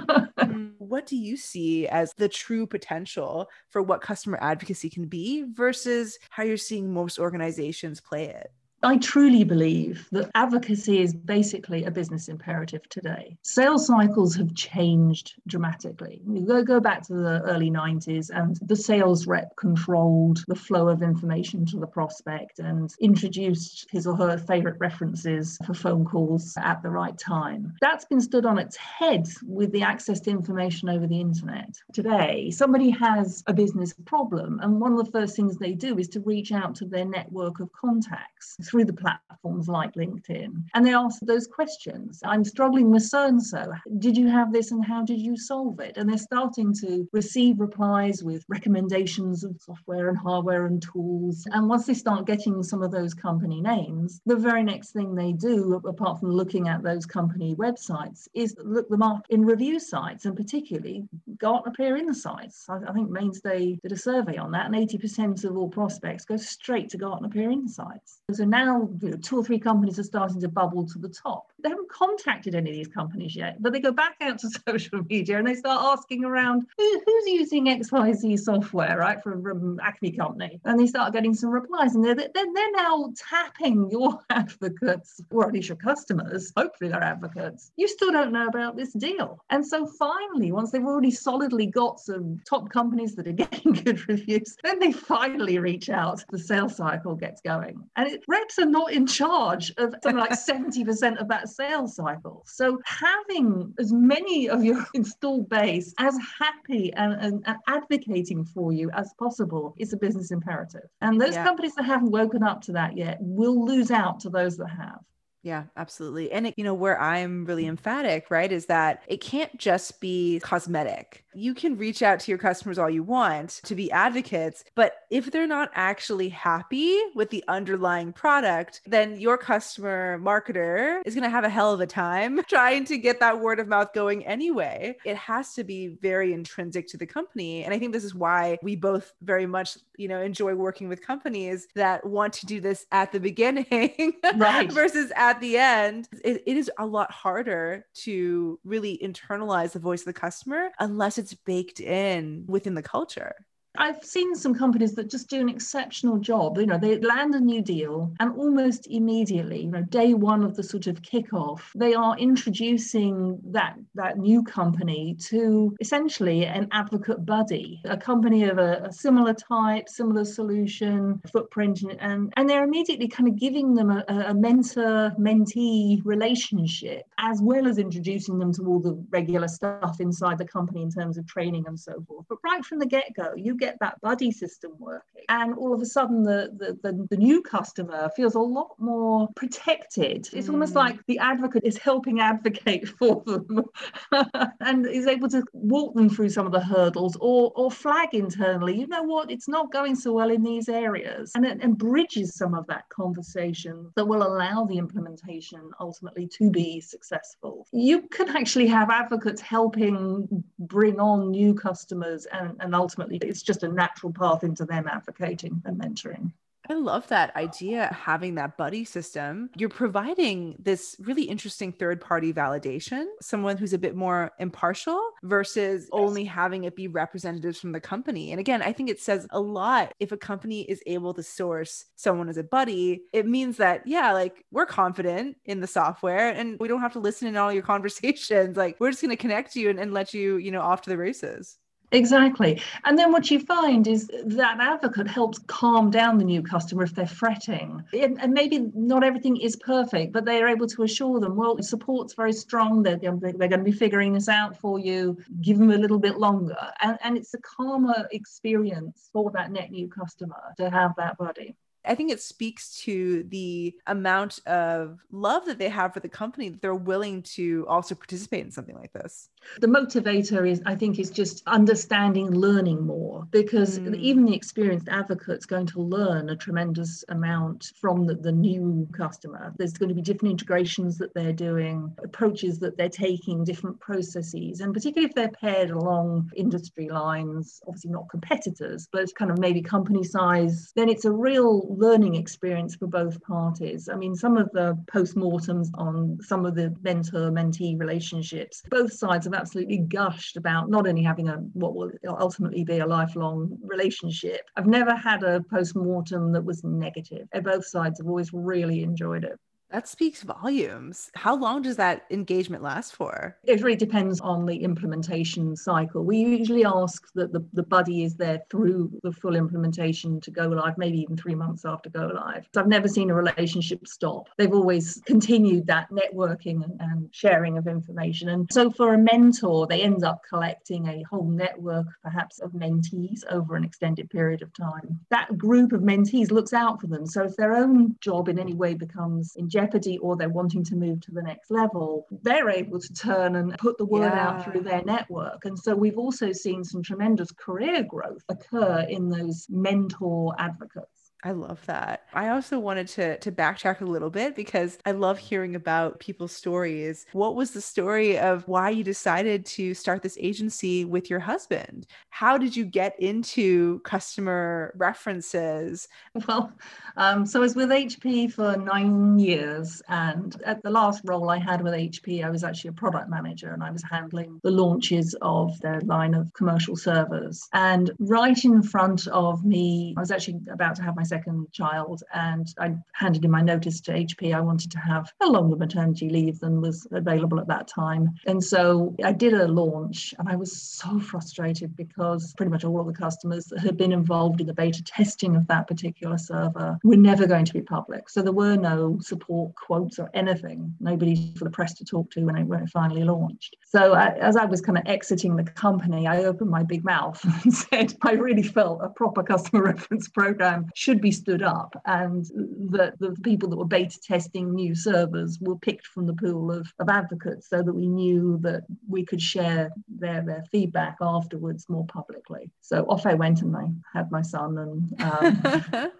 Mm, 0.45 0.73
what 0.79 1.07
do 1.07 1.17
you 1.17 1.37
see 1.37 1.87
as 1.89 2.13
the 2.15 2.29
true 2.29 2.67
potential 2.67 3.49
for 3.71 3.83
what 3.83 4.03
customer 4.03 4.37
advocacy 4.43 4.91
can 4.91 5.07
be 5.07 5.45
versus 5.53 6.19
how 6.29 6.43
you're 6.43 6.57
seeing 6.57 6.93
most 6.93 7.19
organizations 7.19 8.01
play 8.01 8.27
it 8.27 8.51
I 8.85 8.99
truly 8.99 9.45
believe 9.45 10.07
that 10.12 10.31
advocacy 10.35 11.00
is 11.00 11.14
basically 11.14 11.85
a 11.85 11.91
business 11.91 12.29
imperative 12.29 12.87
today. 12.91 13.38
Sales 13.41 13.87
cycles 13.87 14.37
have 14.37 14.55
changed 14.55 15.41
dramatically. 15.47 16.21
You 16.29 16.43
go, 16.43 16.62
go 16.62 16.81
back 16.81 17.03
to 17.07 17.14
the 17.14 17.41
early 17.47 17.71
90s, 17.71 18.29
and 18.29 18.59
the 18.61 18.76
sales 18.76 19.26
rep 19.26 19.57
controlled 19.57 20.45
the 20.49 20.55
flow 20.55 20.88
of 20.88 21.03
information 21.03 21.64
to 21.67 21.79
the 21.79 21.87
prospect 21.87 22.59
and 22.59 22.95
introduced 23.00 23.87
his 23.91 24.07
or 24.07 24.17
her 24.17 24.37
favorite 24.37 24.76
references 24.79 25.57
for 25.67 25.73
phone 25.73 26.05
calls 26.05 26.55
at 26.59 26.83
the 26.83 26.91
right 26.91 27.17
time. 27.17 27.73
That's 27.81 28.05
been 28.05 28.21
stood 28.21 28.45
on 28.45 28.59
its 28.59 28.76
head 28.76 29.26
with 29.47 29.73
the 29.73 29.83
access 29.83 30.21
to 30.21 30.31
information 30.31 30.91
over 30.91 31.07
the 31.07 31.21
internet. 31.21 31.75
Today, 31.95 32.50
somebody 32.50 32.91
has 32.91 33.43
a 33.47 33.55
business 33.55 33.95
problem, 34.05 34.61
and 34.62 34.79
one 34.79 34.93
of 34.93 35.03
the 35.03 35.11
first 35.11 35.37
things 35.37 35.57
they 35.57 35.73
do 35.73 35.99
is 35.99 36.09
to 36.09 36.21
reach 36.21 36.53
out 36.53 36.75
to 36.75 36.85
their 36.85 37.07
network 37.07 37.61
of 37.61 37.73
contacts 37.73 38.59
through 38.75 38.85
the 38.85 38.93
platforms 38.93 39.69
like 39.69 39.95
LinkedIn. 39.95 40.64
And 40.75 40.85
they 40.85 40.93
ask 40.93 41.21
those 41.23 41.47
questions. 41.47 42.19
I'm 42.25 42.43
struggling 42.43 42.90
with 42.90 43.04
so 43.04 43.28
and 43.28 43.40
so. 43.40 43.73
Did 43.99 44.16
you 44.16 44.28
have 44.28 44.52
this 44.52 44.73
and 44.73 44.85
how 44.85 45.04
did 45.04 45.21
you 45.21 45.37
solve 45.37 45.78
it? 45.78 45.97
And 45.97 46.11
they're 46.11 46.19
starting 46.19 46.75
to 46.81 47.09
receive 47.12 47.61
replies 47.61 48.25
with 48.25 48.45
recommendations 48.49 49.45
of 49.45 49.54
software 49.61 50.09
and 50.09 50.19
hardware 50.19 50.66
and 50.66 50.83
tools. 50.83 51.47
And 51.52 51.69
once 51.69 51.87
they 51.87 51.95
start 51.95 52.26
getting 52.26 52.64
some 52.64 52.83
of 52.83 52.90
those 52.90 53.14
company 53.14 53.61
names, 53.61 54.21
the 54.26 54.35
very 54.35 54.64
next 54.64 54.90
thing 54.90 55.14
they 55.14 55.31
do, 55.31 55.81
apart 55.87 56.19
from 56.19 56.33
looking 56.33 56.66
at 56.66 56.83
those 56.83 57.07
company 57.07 57.54
websites, 57.54 58.26
is 58.35 58.57
look 58.59 58.88
them 58.88 59.02
up 59.02 59.25
in 59.31 59.45
review 59.45 59.78
sites 59.78 60.25
and 60.25 60.37
particularly 60.37 61.04
Gartner 61.38 61.71
Peer 61.71 61.97
Insights. 61.97 62.66
I, 62.69 62.78
I 62.88 62.93
think 62.93 63.09
Mainstay 63.09 63.78
did 63.85 63.93
a 63.93 63.97
survey 63.97 64.37
on 64.37 64.50
that, 64.50 64.66
and 64.66 64.75
80% 64.75 65.45
of 65.45 65.57
all 65.57 65.69
prospects 65.69 66.25
go 66.25 66.37
straight 66.37 66.88
to 66.88 66.99
Gartner 66.99 67.28
Peer 67.28 67.52
Insights. 67.52 68.23
So 68.33 68.45
now 68.55 68.89
you 69.03 69.11
know, 69.11 69.17
two 69.17 69.39
or 69.39 69.45
three 69.45 69.59
companies 69.59 69.99
are 69.99 70.05
starting 70.05 70.41
to 70.41 70.49
bubble 70.49 70.87
to 70.87 70.99
the 70.99 71.09
top. 71.09 71.51
They 71.64 71.71
haven't 71.71 71.88
contacted 71.88 72.54
any 72.54 72.71
of 72.71 72.76
these 72.76 72.88
companies 72.88 73.35
yet, 73.35 73.56
but 73.62 73.73
they 73.73 73.80
go 73.80 73.90
back 73.90 74.16
out 74.21 74.38
to 74.40 74.50
social 74.68 75.02
media 75.09 75.38
and 75.38 75.47
they 75.47 75.54
start 75.54 75.83
asking 75.99 76.23
around 76.23 76.66
Who, 76.76 77.02
who's 77.06 77.26
using 77.26 77.64
XYZ 77.64 78.38
software, 78.38 78.99
right, 78.99 79.23
from, 79.23 79.42
from 79.42 79.80
Acme 79.80 80.11
Company. 80.11 80.61
And 80.66 80.78
they 80.78 80.87
start 80.87 81.14
getting 81.14 81.33
some 81.33 81.49
replies. 81.49 81.94
And 81.94 82.04
they're, 82.04 82.14
they're, 82.14 82.28
they're 82.35 82.73
now 82.73 83.11
tapping 83.16 83.90
your 83.94 84.21
advocates, 84.28 85.23
or 85.30 85.47
at 85.47 85.54
least 85.54 85.71
your 85.71 85.76
customers, 85.76 86.52
hopefully 86.54 86.90
they're 86.90 87.02
advocates. 87.02 87.73
You 87.76 87.88
still 87.88 88.12
don't 88.12 88.33
know 88.33 88.47
about 88.47 88.76
this 88.76 88.92
deal. 88.92 89.42
And 89.49 89.66
so 89.66 89.87
finally, 89.87 90.52
once 90.52 90.71
they've 90.71 90.85
already 90.85 91.12
solidly 91.12 91.66
got 91.66 91.99
some 91.99 92.40
top 92.47 92.68
companies 92.68 93.14
that 93.14 93.26
are 93.26 93.33
getting 93.44 93.73
good 93.73 94.06
reviews, 94.06 94.54
then 94.62 94.78
they 94.80 94.92
finally 94.92 95.59
reach 95.59 95.88
out. 95.88 96.23
The 96.30 96.38
sales 96.38 96.76
cycle 96.76 97.14
gets 97.14 97.40
going. 97.40 97.83
And 97.97 98.06
it, 98.06 98.23
reps 98.28 98.59
are 98.59 98.66
not 98.66 98.92
in 98.92 99.06
charge 99.06 99.73
of 99.78 99.94
something 100.02 100.16
like 100.16 100.33
70% 100.33 101.18
of 101.18 101.28
that 101.28 101.49
sales 101.55 101.97
cycle. 101.97 102.43
So 102.47 102.79
having 102.85 103.75
as 103.79 103.93
many 103.93 104.49
of 104.49 104.65
your 104.65 104.85
installed 104.95 105.49
base 105.49 105.95
as 105.99 106.17
happy 106.39 106.93
and, 106.95 107.13
and, 107.15 107.43
and 107.47 107.57
advocating 107.69 108.45
for 108.45 108.73
you 108.73 108.91
as 108.91 109.13
possible 109.19 109.75
is 109.79 109.93
a 109.93 109.97
business 109.97 110.31
imperative. 110.31 110.89
And 111.01 111.21
those 111.21 111.35
yeah. 111.35 111.45
companies 111.45 111.75
that 111.77 111.85
haven't 111.85 112.11
woken 112.11 112.43
up 112.43 112.61
to 112.63 112.73
that 112.73 112.97
yet 112.97 113.19
will 113.21 113.65
lose 113.65 113.91
out 113.91 114.21
to 114.21 114.31
those 114.31 114.57
that 114.59 114.69
have. 114.69 115.01
Yeah, 115.43 115.65
absolutely. 115.77 116.33
And 116.33 116.47
it, 116.47 116.55
you 116.57 116.65
know, 116.65 116.73
where 116.73 116.99
I'm 116.99 117.45
really 117.45 117.67
emphatic, 117.67 118.31
right, 118.31 118.51
is 118.51 118.67
that 118.67 119.03
it 119.07 119.21
can't 119.21 119.55
just 119.59 120.01
be 120.01 120.41
cosmetic 120.43 121.24
you 121.35 121.55
can 121.55 121.76
reach 121.76 122.03
out 122.03 122.21
to 122.21 122.31
your 122.31 122.38
customers 122.38 122.79
all 122.79 122.91
you 122.91 123.03
want 123.03 123.61
to 123.64 123.75
be 123.75 123.91
advocates, 123.91 124.64
but 124.75 124.95
if 125.11 125.31
they're 125.31 125.47
not 125.47 125.71
actually 125.75 126.29
happy 126.29 127.00
with 127.14 127.31
the 127.31 127.45
underlying 127.49 128.12
product, 128.12 128.81
then 128.87 129.19
your 129.21 129.37
customer 129.37 130.19
marketer 130.19 131.00
is 131.05 131.14
going 131.14 131.25
to 131.25 131.31
have 131.31 131.45
a 131.45 131.49
hell 131.49 131.73
of 131.73 131.81
a 131.81 131.87
time 131.87 132.43
trying 132.49 132.85
to 132.85 132.99
get 132.99 133.21
that 133.21 133.41
word 133.41 133.61
of 133.61 133.69
mouth 133.69 133.93
going 133.93 134.25
anyway. 134.26 134.97
It 135.05 135.17
has 135.17 135.55
to 135.55 135.64
be 135.64 135.97
very 136.00 136.33
intrinsic 136.33 136.88
to 136.88 136.97
the 136.97 137.07
company. 137.07 137.64
And 137.64 137.75
I 137.75 137.79
think 137.79 137.93
this 137.93 138.05
is 138.05 138.14
why 138.14 138.59
we 138.62 138.76
both 138.76 139.12
very 139.23 139.47
much, 139.47 139.79
you 139.97 140.09
know, 140.09 140.21
enjoy 140.21 140.55
working 140.55 140.88
with 140.88 141.05
companies 141.05 141.67
that 141.75 142.07
want 142.07 142.33
to 142.35 142.47
do 142.47 142.61
this 142.61 142.87
at 142.93 143.12
the 143.12 143.21
beginning 143.25 144.14
right. 144.37 144.71
versus 144.71 145.12
at 145.17 145.41
the 145.41 145.59
end. 145.59 146.09
It, 146.25 146.43
it 146.47 146.57
is 146.57 146.71
a 146.79 146.87
lot 146.87 147.11
harder 147.11 147.87
to 147.95 148.59
really 148.64 148.99
internalize 149.03 149.73
the 149.73 149.79
voice 149.79 150.00
of 150.00 150.07
the 150.07 150.12
customer 150.12 150.71
unless 150.79 151.19
it's 151.19 151.24
it's 151.25 151.35
baked 151.35 151.81
in 151.81 152.45
within 152.47 152.75
the 152.75 152.83
culture. 152.83 153.35
I've 153.76 154.04
seen 154.04 154.37
some 154.37 154.54
companies 154.54 154.95
that 154.95 155.11
just 155.11 155.28
do 155.28 155.40
an 155.40 155.49
exceptional 155.49 156.19
job. 156.19 156.59
You 156.59 156.66
know, 156.66 156.78
they 156.78 157.00
land 157.00 157.35
a 157.35 157.40
new 157.40 157.61
deal 157.61 158.12
and 158.21 158.33
almost 158.37 158.87
immediately, 158.88 159.62
you 159.62 159.71
know, 159.71 159.83
day 159.83 160.14
one 160.14 160.45
of 160.45 160.54
the 160.54 160.62
sort 160.62 160.87
of 160.87 161.02
kickoff, 161.02 161.61
they 161.75 161.95
are 161.95 162.16
introducing 162.16 163.40
that 163.47 163.76
that 163.95 164.19
new 164.19 164.43
company 164.45 165.16
to 165.31 165.75
essentially 165.81 166.47
an 166.47 166.69
advocate 166.71 167.26
buddy, 167.26 167.81
a 167.85 167.97
company 167.97 168.45
of 168.45 168.59
a, 168.59 168.85
a 168.85 168.93
similar 168.93 169.35
type, 169.35 169.88
similar 169.88 170.25
solution, 170.25 171.21
footprint, 171.33 171.83
and 171.99 172.33
and 172.37 172.49
they're 172.49 172.64
immediately 172.64 173.09
kind 173.09 173.28
of 173.28 173.37
giving 173.37 173.75
them 173.75 173.90
a, 173.90 174.04
a 174.09 174.35
mentor-mentee 174.35 176.00
relationship, 176.04 177.02
as 177.19 177.40
well 177.43 177.66
as 177.66 177.78
introducing 177.78 178.38
them 178.38 178.52
to 178.52 178.62
all 178.66 178.78
the 178.78 178.95
regular 179.11 179.49
stuff 179.49 179.97
inside 179.99 180.38
the 180.38 180.45
company 180.47 180.83
in 180.83 180.90
terms 180.90 181.19
of 181.19 181.26
training 181.26 181.64
and 181.66 181.78
so 181.78 182.04
forth. 182.07 182.25
But 182.28 182.38
right 182.45 182.64
from 182.64 182.78
the 182.78 182.87
get-go, 182.87 183.33
you 183.37 183.57
get 183.57 183.63
that 183.80 184.00
buddy 184.00 184.30
system 184.30 184.73
working. 184.78 185.25
And 185.28 185.54
all 185.54 185.75
of 185.75 185.80
a 185.80 185.87
sudden, 185.87 186.23
the, 186.23 186.50
the, 186.56 186.78
the, 186.83 187.06
the 187.11 187.16
new 187.16 187.42
customer 187.42 188.11
feels 188.14 188.35
a 188.35 188.40
lot 188.40 188.75
more 188.78 189.28
protected. 189.35 190.28
It's 190.33 190.49
mm. 190.49 190.52
almost 190.52 190.75
like 190.75 190.99
the 191.06 191.18
advocate 191.18 191.64
is 191.64 191.78
helping 191.78 192.21
advocate 192.21 192.88
for 192.99 193.23
them 193.26 193.64
and 194.61 194.87
is 194.87 195.06
able 195.06 195.28
to 195.30 195.42
walk 195.52 195.94
them 195.94 196.09
through 196.09 196.28
some 196.28 196.47
of 196.47 196.52
the 196.52 196.61
hurdles 196.61 197.16
or, 197.21 197.52
or 197.54 197.71
flag 197.71 198.11
internally, 198.12 198.78
you 198.78 198.87
know 198.87 199.02
what, 199.02 199.30
it's 199.30 199.49
not 199.49 199.73
going 199.73 199.97
so 199.97 200.12
well 200.12 200.30
in 200.30 200.42
these 200.42 200.68
areas. 200.68 201.33
And 201.35 201.44
it 201.44 201.59
and 201.62 201.78
bridges 201.78 202.35
some 202.37 202.54
of 202.54 202.66
that 202.66 202.88
conversation 202.88 203.90
that 203.97 204.04
will 204.06 204.23
allow 204.23 204.64
the 204.64 204.78
implementation 204.78 205.71
ultimately 205.80 206.28
to 206.38 206.50
be 206.50 206.80
successful. 206.80 207.66
You 207.73 208.02
can 208.02 208.37
actually 208.37 208.66
have 208.68 208.90
advocates 208.90 209.40
helping 209.40 210.44
bring 210.59 211.00
on 211.00 211.30
new 211.30 211.54
customers 211.54 212.26
and, 212.33 212.56
and 212.61 212.75
ultimately 212.75 213.18
it's 213.23 213.42
just 213.42 213.54
just 213.55 213.63
a 213.63 213.69
natural 213.69 214.13
path 214.13 214.43
into 214.43 214.65
them 214.65 214.89
advocating 214.89 215.63
and 215.65 215.81
mentoring. 215.81 216.33
I 216.69 216.73
love 216.73 217.07
that 217.09 217.37
idea, 217.37 217.93
having 217.93 218.37
that 218.37 218.57
buddy 218.57 218.87
system. 218.87 219.51
You're 219.55 219.69
providing 219.69 220.57
this 220.59 220.97
really 220.99 221.25
interesting 221.25 221.73
third 221.73 222.01
party 222.01 222.33
validation, 222.33 223.05
someone 223.21 223.59
who's 223.59 223.75
a 223.75 223.79
bit 223.79 223.95
more 223.95 224.33
impartial 224.39 224.99
versus 225.23 225.89
only 225.93 226.25
having 226.25 226.65
it 226.65 226.75
be 226.75 226.89
representatives 226.89 227.61
from 227.61 227.73
the 227.73 227.81
company. 227.81 228.31
And 228.31 228.41
again, 228.41 228.63
I 228.63 228.73
think 228.73 228.89
it 228.89 228.99
says 228.99 229.27
a 229.31 229.41
lot 229.41 229.93
if 230.01 230.11
a 230.11 230.17
company 230.17 230.63
is 230.63 230.83
able 230.87 231.13
to 231.13 231.23
source 231.23 231.85
someone 231.97 232.31
as 232.31 232.39
a 232.39 232.45
buddy. 232.45 233.03
It 233.13 233.27
means 233.27 233.59
that, 233.59 233.87
yeah, 233.87 234.13
like 234.13 234.43
we're 234.51 234.65
confident 234.65 235.37
in 235.45 235.61
the 235.61 235.67
software 235.67 236.31
and 236.31 236.59
we 236.59 236.69
don't 236.69 236.81
have 236.81 236.95
to 236.95 236.99
listen 236.99 237.29
in 237.29 237.37
all 237.37 237.53
your 237.53 237.63
conversations. 237.75 238.57
Like 238.57 238.77
we're 238.81 238.91
just 238.91 239.03
going 239.03 239.11
to 239.11 239.21
connect 239.21 239.55
you 239.55 239.69
and, 239.69 239.79
and 239.79 239.93
let 239.93 240.15
you, 240.15 240.39
you 240.39 240.51
know, 240.51 240.63
off 240.63 240.81
to 240.83 240.91
the 240.91 240.97
races. 240.97 241.59
Exactly. 241.95 242.61
And 242.85 242.99
then 242.99 243.13
what 243.13 243.31
you 243.31 243.39
find 243.39 243.87
is 243.87 244.11
that 244.27 244.59
advocate 244.59 245.07
helps 245.07 245.39
calm 245.47 245.91
down 245.91 246.19
the 246.19 246.25
new 246.25 246.43
customer 246.43 246.83
if 246.83 246.93
they're 246.93 247.07
fretting. 247.07 247.85
And 247.93 248.33
maybe 248.33 248.71
not 248.75 249.05
everything 249.05 249.37
is 249.37 249.55
perfect, 249.55 250.13
but 250.13 250.25
they 250.25 250.43
are 250.43 250.49
able 250.49 250.67
to 250.67 250.83
assure 250.83 251.21
them, 251.21 251.37
well, 251.37 251.57
support's 251.63 252.15
very 252.15 252.33
strong. 252.33 252.83
They're, 252.83 252.97
they're 252.97 253.33
going 253.33 253.51
to 253.51 253.59
be 253.59 253.71
figuring 253.71 254.13
this 254.13 254.29
out 254.29 254.57
for 254.57 254.81
you. 254.81 255.17
Give 255.41 255.57
them 255.57 255.71
a 255.71 255.79
little 255.79 256.01
bit 256.01 256.19
longer. 256.19 256.57
And, 256.83 256.99
and 257.05 257.17
it's 257.17 257.33
a 257.35 257.39
calmer 257.39 258.09
experience 258.11 259.09
for 259.13 259.31
that 259.31 259.53
net 259.53 259.71
new 259.71 259.89
customer 259.89 260.43
to 260.57 260.71
have 260.71 260.93
that 260.97 261.17
buddy. 261.17 261.55
I 261.85 261.95
think 261.95 262.11
it 262.11 262.21
speaks 262.21 262.81
to 262.83 263.25
the 263.25 263.75
amount 263.87 264.41
of 264.47 265.00
love 265.11 265.47
that 265.47 265.59
they 265.59 265.69
have 265.69 265.95
for 265.95 266.00
the 266.00 266.09
company 266.09 266.49
that 266.49 266.62
they're 266.62 266.75
willing 266.75 267.23
to 267.23 267.67
also 267.69 267.95
participate 267.95 268.45
in 268.45 268.50
something 268.50 268.76
like 268.76 268.93
this. 268.93 269.29
The 269.61 269.67
motivator 269.67 270.49
is, 270.49 270.62
I 270.64 270.75
think, 270.75 270.99
is 270.99 271.11
just 271.11 271.43
understanding, 271.47 272.31
learning 272.31 272.87
more, 272.87 273.26
because 273.31 273.79
mm. 273.79 273.95
even 273.97 274.25
the 274.25 274.35
experienced 274.35 274.88
advocate's 274.88 275.45
going 275.45 275.67
to 275.67 275.81
learn 275.81 276.31
a 276.31 276.37
tremendous 276.37 277.05
amount 277.11 277.73
from 277.79 278.07
the, 278.07 278.14
the 278.14 278.33
new 278.33 278.88
customer. 278.97 279.53
There's 279.59 279.75
going 279.75 279.91
to 279.91 279.95
be 279.95 280.00
different 280.00 280.33
integrations 280.33 280.97
that 280.99 281.12
they're 281.14 281.33
doing, 281.33 281.95
approaches 282.03 282.59
that 282.61 282.79
they're 282.79 282.88
taking, 282.88 283.45
different 283.45 283.79
processes, 283.81 284.61
and 284.61 284.73
particularly 284.73 285.09
if 285.09 285.14
they're 285.14 285.29
paired 285.29 285.71
along 285.71 286.31
industry 286.37 286.88
lines, 286.88 287.61
obviously 287.67 287.91
not 287.91 288.09
competitors, 288.09 288.88
but 288.91 289.14
kind 289.14 289.31
of 289.31 289.38
maybe 289.38 289.61
company 289.61 290.03
size, 290.03 290.73
then 290.75 290.88
it's 290.88 291.05
a 291.05 291.12
real 291.12 291.74
learning 291.78 292.14
experience 292.14 292.75
for 292.75 292.87
both 292.87 293.21
parties. 293.23 293.88
I 293.88 293.97
mean, 293.97 294.14
some 294.14 294.37
of 294.37 294.50
the 294.52 294.78
post-mortems 294.87 295.71
on 295.75 296.19
some 296.21 296.47
of 296.47 296.54
the 296.54 296.75
mentor-mentee 296.83 297.78
relationships, 297.78 298.62
both 298.71 298.93
sides 298.93 299.26
have 299.26 299.35
absolutely 299.35 299.78
gushed 299.78 300.37
about 300.37 300.71
not 300.71 300.87
only 300.87 301.02
having 301.02 301.28
a 301.28 301.37
what 301.54 301.75
will 301.75 301.90
ultimately 302.19 302.64
be 302.64 302.78
a 302.78 302.87
lifelong 302.87 303.59
relationship. 303.62 304.43
I've 304.57 304.66
never 304.66 304.95
had 304.95 305.23
a 305.23 305.43
post-mortem 305.50 306.33
that 306.33 306.45
was 306.45 306.64
negative. 306.64 307.28
Both 307.43 307.66
sides 307.66 307.99
have 307.99 308.09
always 308.09 308.33
really 308.33 308.83
enjoyed 308.83 309.25
it. 309.25 309.38
That 309.75 309.88
speaks 309.88 310.23
volumes. 310.23 311.11
How 311.16 311.35
long 311.35 311.61
does 311.61 311.75
that 311.78 312.04
engagement 312.09 312.62
last 312.62 312.95
for? 312.95 313.37
It 313.43 313.61
really 313.61 313.75
depends 313.75 314.21
on 314.21 314.47
the 314.47 314.54
implementation 314.59 315.57
cycle. 315.57 316.04
We 316.04 316.19
usually 316.19 316.64
ask 316.64 317.12
that 317.16 317.33
the, 317.33 317.45
the 317.54 317.64
buddy 317.64 318.04
is 318.04 318.14
there 318.14 318.40
through 318.50 318.93
the 319.02 319.11
full 319.11 319.35
implementation 319.35 320.21
to 320.21 320.31
go 320.31 320.47
live, 320.47 320.78
maybe 320.78 321.00
even 321.00 321.16
three 321.16 321.35
months 321.35 321.64
after 321.64 321.90
go 321.90 322.07
live. 322.07 322.47
So 322.54 322.61
I've 322.61 322.69
never 322.69 322.87
seen 322.87 323.11
a 323.11 323.14
relationship 323.14 323.88
stop. 323.88 324.28
They've 324.38 324.52
always 324.52 325.02
continued 325.07 325.66
that 325.66 325.88
networking 325.90 326.62
and, 326.62 326.81
and 326.81 327.09
sharing 327.11 327.59
of 327.59 327.66
information. 327.66 328.28
And 328.28 328.49
so 328.52 328.71
for 328.71 328.95
a 328.95 328.99
mentor, 328.99 329.66
they 329.66 329.83
end 329.83 330.04
up 330.04 330.23
collecting 330.28 330.87
a 330.87 331.02
whole 331.11 331.28
network, 331.28 331.88
perhaps, 332.00 332.38
of 332.38 332.52
mentees 332.52 333.23
over 333.28 333.57
an 333.57 333.64
extended 333.64 334.09
period 334.09 334.40
of 334.40 334.52
time. 334.52 335.00
That 335.11 335.37
group 335.37 335.73
of 335.73 335.81
mentees 335.81 336.31
looks 336.31 336.52
out 336.52 336.81
for 336.81 336.87
them. 336.87 337.09
So 337.09 337.25
if 337.25 337.35
their 337.35 337.57
own 337.57 337.97
job 337.99 338.28
in 338.28 338.38
any 338.38 338.54
way 338.54 338.75
becomes 338.75 339.35
in 339.35 339.49
jeopardy 339.64 339.99
or 339.99 340.16
they're 340.16 340.28
wanting 340.28 340.64
to 340.64 340.76
move 340.76 341.00
to 341.00 341.11
the 341.11 341.23
next 341.23 341.50
level, 341.50 342.06
they're 342.23 342.50
able 342.50 342.78
to 342.80 342.92
turn 342.94 343.37
and 343.37 343.56
put 343.59 343.78
the 343.78 343.85
word 343.85 344.12
yeah. 344.12 344.28
out 344.28 344.44
through 344.44 344.61
their 344.61 344.83
network. 344.85 345.44
And 345.44 345.59
so 345.59 345.75
we've 345.75 345.99
also 345.99 346.33
seen 346.33 346.64
some 346.64 346.83
tremendous 346.83 347.30
career 347.33 347.83
growth 347.83 348.23
occur 348.28 348.87
in 348.88 349.09
those 349.09 349.47
mentor 349.49 350.35
advocates. 350.38 351.04
I 351.25 351.31
love 351.31 351.64
that. 351.64 352.02
I 352.12 352.28
also 352.28 352.59
wanted 352.59 352.87
to 352.88 353.19
to 353.19 353.33
backtrack 353.33 353.81
a 353.81 353.87
little 353.87 354.11
bit 354.11 354.37
because 354.37 354.78
I 354.85 354.90
love 354.90 355.19
hearing 355.19 355.54
about 355.54 355.99
people's 355.99 356.33
stories. 356.33 357.07
What 357.12 357.35
was 357.35 357.52
the 357.52 357.62
story 357.62 358.19
of 358.19 358.47
why 358.47 358.69
you 358.69 358.85
decided 358.85 359.47
to 359.47 359.73
start 359.73 360.02
this 360.02 360.19
agency 360.21 360.85
with 360.85 361.09
your 361.09 361.21
husband? 361.21 361.87
How 362.11 362.37
did 362.37 362.55
you 362.55 362.66
get 362.66 362.94
into 363.01 363.81
customer 363.81 364.75
references? 364.77 365.88
Well, 366.29 366.53
um, 366.96 367.25
so 367.25 367.40
I 367.40 367.42
was 367.42 367.57
with 367.57 367.70
HP 367.70 368.31
for 368.33 368.57
nine 368.57 369.18
years, 369.18 369.83
and 369.88 370.40
at 370.44 370.62
the 370.62 370.70
last 370.70 371.01
role 371.05 371.31
I 371.31 371.38
had 371.38 371.62
with 371.62 371.72
HP, 371.72 372.22
I 372.22 372.29
was 372.29 372.44
actually 372.44 372.68
a 372.68 372.75
product 372.75 373.09
manager, 373.09 373.53
and 373.53 373.62
I 373.62 373.70
was 373.70 373.83
handling 373.83 374.40
the 374.42 374.51
launches 374.51 375.16
of 375.22 375.59
their 375.61 375.81
line 375.83 376.12
of 376.12 376.33
commercial 376.35 376.77
servers. 376.77 377.49
And 377.55 377.90
right 377.99 378.44
in 378.44 378.62
front 378.62 379.07
of 379.09 379.44
me, 379.44 379.94
I 379.96 380.01
was 380.01 380.11
actually 380.11 380.40
about 380.51 380.77
to 380.77 380.83
have 380.83 380.96
my 380.96 381.03
second 381.14 381.46
child 381.53 382.03
and 382.12 382.46
I 382.59 382.74
handed 382.92 383.24
in 383.24 383.31
my 383.31 383.40
notice 383.40 383.81
to 383.83 383.92
HP. 383.92 384.35
I 384.35 384.40
wanted 384.40 384.70
to 384.72 384.79
have 384.79 385.12
a 385.22 385.27
longer 385.27 385.57
maternity 385.57 386.09
leave 386.09 386.40
than 386.40 386.61
was 386.61 386.87
available 386.90 387.38
at 387.38 387.46
that 387.46 387.68
time. 387.68 388.11
And 388.27 388.42
so 388.42 388.94
I 389.05 389.12
did 389.12 389.35
a 389.35 389.46
launch 389.46 390.12
and 390.18 390.29
I 390.29 390.37
was 390.37 390.50
so 390.61 390.98
frustrated 390.98 391.77
because 391.77 392.35
pretty 392.37 392.50
much 392.50 392.64
all 392.64 392.81
of 392.81 392.87
the 392.87 392.92
customers 392.92 393.44
that 393.46 393.61
had 393.61 393.77
been 393.77 393.92
involved 393.92 394.40
in 394.40 394.46
the 394.48 394.55
beta 394.55 394.83
testing 394.83 395.37
of 395.37 395.46
that 395.46 395.68
particular 395.68 396.18
server 396.18 396.79
were 396.83 396.96
never 396.96 397.27
going 397.27 397.44
to 397.44 397.53
be 397.53 397.62
public. 397.62 398.09
So 398.09 398.20
there 398.20 398.33
were 398.33 398.57
no 398.57 398.98
support 399.00 399.55
quotes 399.55 399.98
or 400.00 400.11
anything, 400.14 400.74
nobody 400.81 401.33
for 401.37 401.44
the 401.44 401.50
press 401.50 401.74
to 401.74 401.85
talk 401.85 402.11
to 402.12 402.24
when 402.24 402.37
it, 402.37 402.44
when 402.44 402.62
it 402.62 402.70
finally 402.70 403.05
launched. 403.05 403.57
So 403.64 403.94
I, 403.94 404.16
as 404.18 404.37
I 404.37 404.46
was 404.46 404.61
kind 404.61 404.79
of 404.79 404.85
exiting 404.87 405.37
the 405.37 405.44
company, 405.44 406.09
I 406.09 406.24
opened 406.24 406.50
my 406.50 406.64
big 406.64 406.85
mouth 406.85 407.22
and 407.44 407.55
said, 407.55 407.94
I 408.03 408.12
really 408.12 408.42
felt 408.42 408.81
a 408.83 408.88
proper 408.88 409.22
customer 409.22 409.62
reference 409.62 410.09
program 410.09 410.70
should 410.74 410.93
be 411.00 411.11
stood 411.11 411.42
up 411.42 411.80
and 411.87 412.24
that 412.70 412.98
the 412.98 413.12
people 413.22 413.48
that 413.48 413.57
were 413.57 413.64
beta 413.64 413.98
testing 414.00 414.54
new 414.54 414.74
servers 414.74 415.38
were 415.40 415.57
picked 415.57 415.87
from 415.87 416.07
the 416.07 416.14
pool 416.14 416.52
of, 416.52 416.72
of 416.78 416.88
advocates 416.88 417.48
so 417.48 417.62
that 417.62 417.72
we 417.72 417.87
knew 417.87 418.38
that 418.42 418.62
we 418.88 419.04
could 419.04 419.20
share 419.20 419.70
their, 419.88 420.22
their 420.22 420.44
feedback 420.50 420.96
afterwards 421.00 421.68
more 421.68 421.87
publicly. 421.87 422.50
So 422.61 422.85
off 422.85 423.07
I 423.07 423.14
went 423.14 423.42
and 423.42 423.57
I 423.57 423.68
had 423.92 424.11
my 424.11 424.22
son 424.22 424.59
and 424.59 425.02
um, 425.02 425.90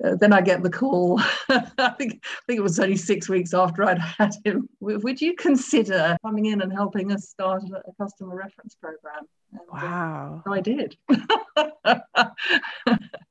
then 0.18 0.32
I 0.32 0.40
get 0.40 0.62
the 0.62 0.70
call. 0.70 1.20
I 1.48 1.90
think 1.98 2.24
I 2.24 2.42
think 2.46 2.58
it 2.58 2.62
was 2.62 2.80
only 2.80 2.96
six 2.96 3.28
weeks 3.28 3.54
after 3.54 3.84
I'd 3.84 3.98
had 3.98 4.34
him. 4.44 4.68
Would 4.80 5.20
you 5.20 5.34
consider 5.34 6.16
coming 6.22 6.46
in 6.46 6.62
and 6.62 6.72
helping 6.72 7.12
us 7.12 7.28
start 7.28 7.62
a 7.64 7.92
customer 8.02 8.36
reference 8.36 8.74
program? 8.74 9.26
And, 9.52 9.60
uh, 9.60 9.64
wow. 9.72 10.42
Uh, 10.46 10.52
I 10.52 10.60
did. 10.60 10.96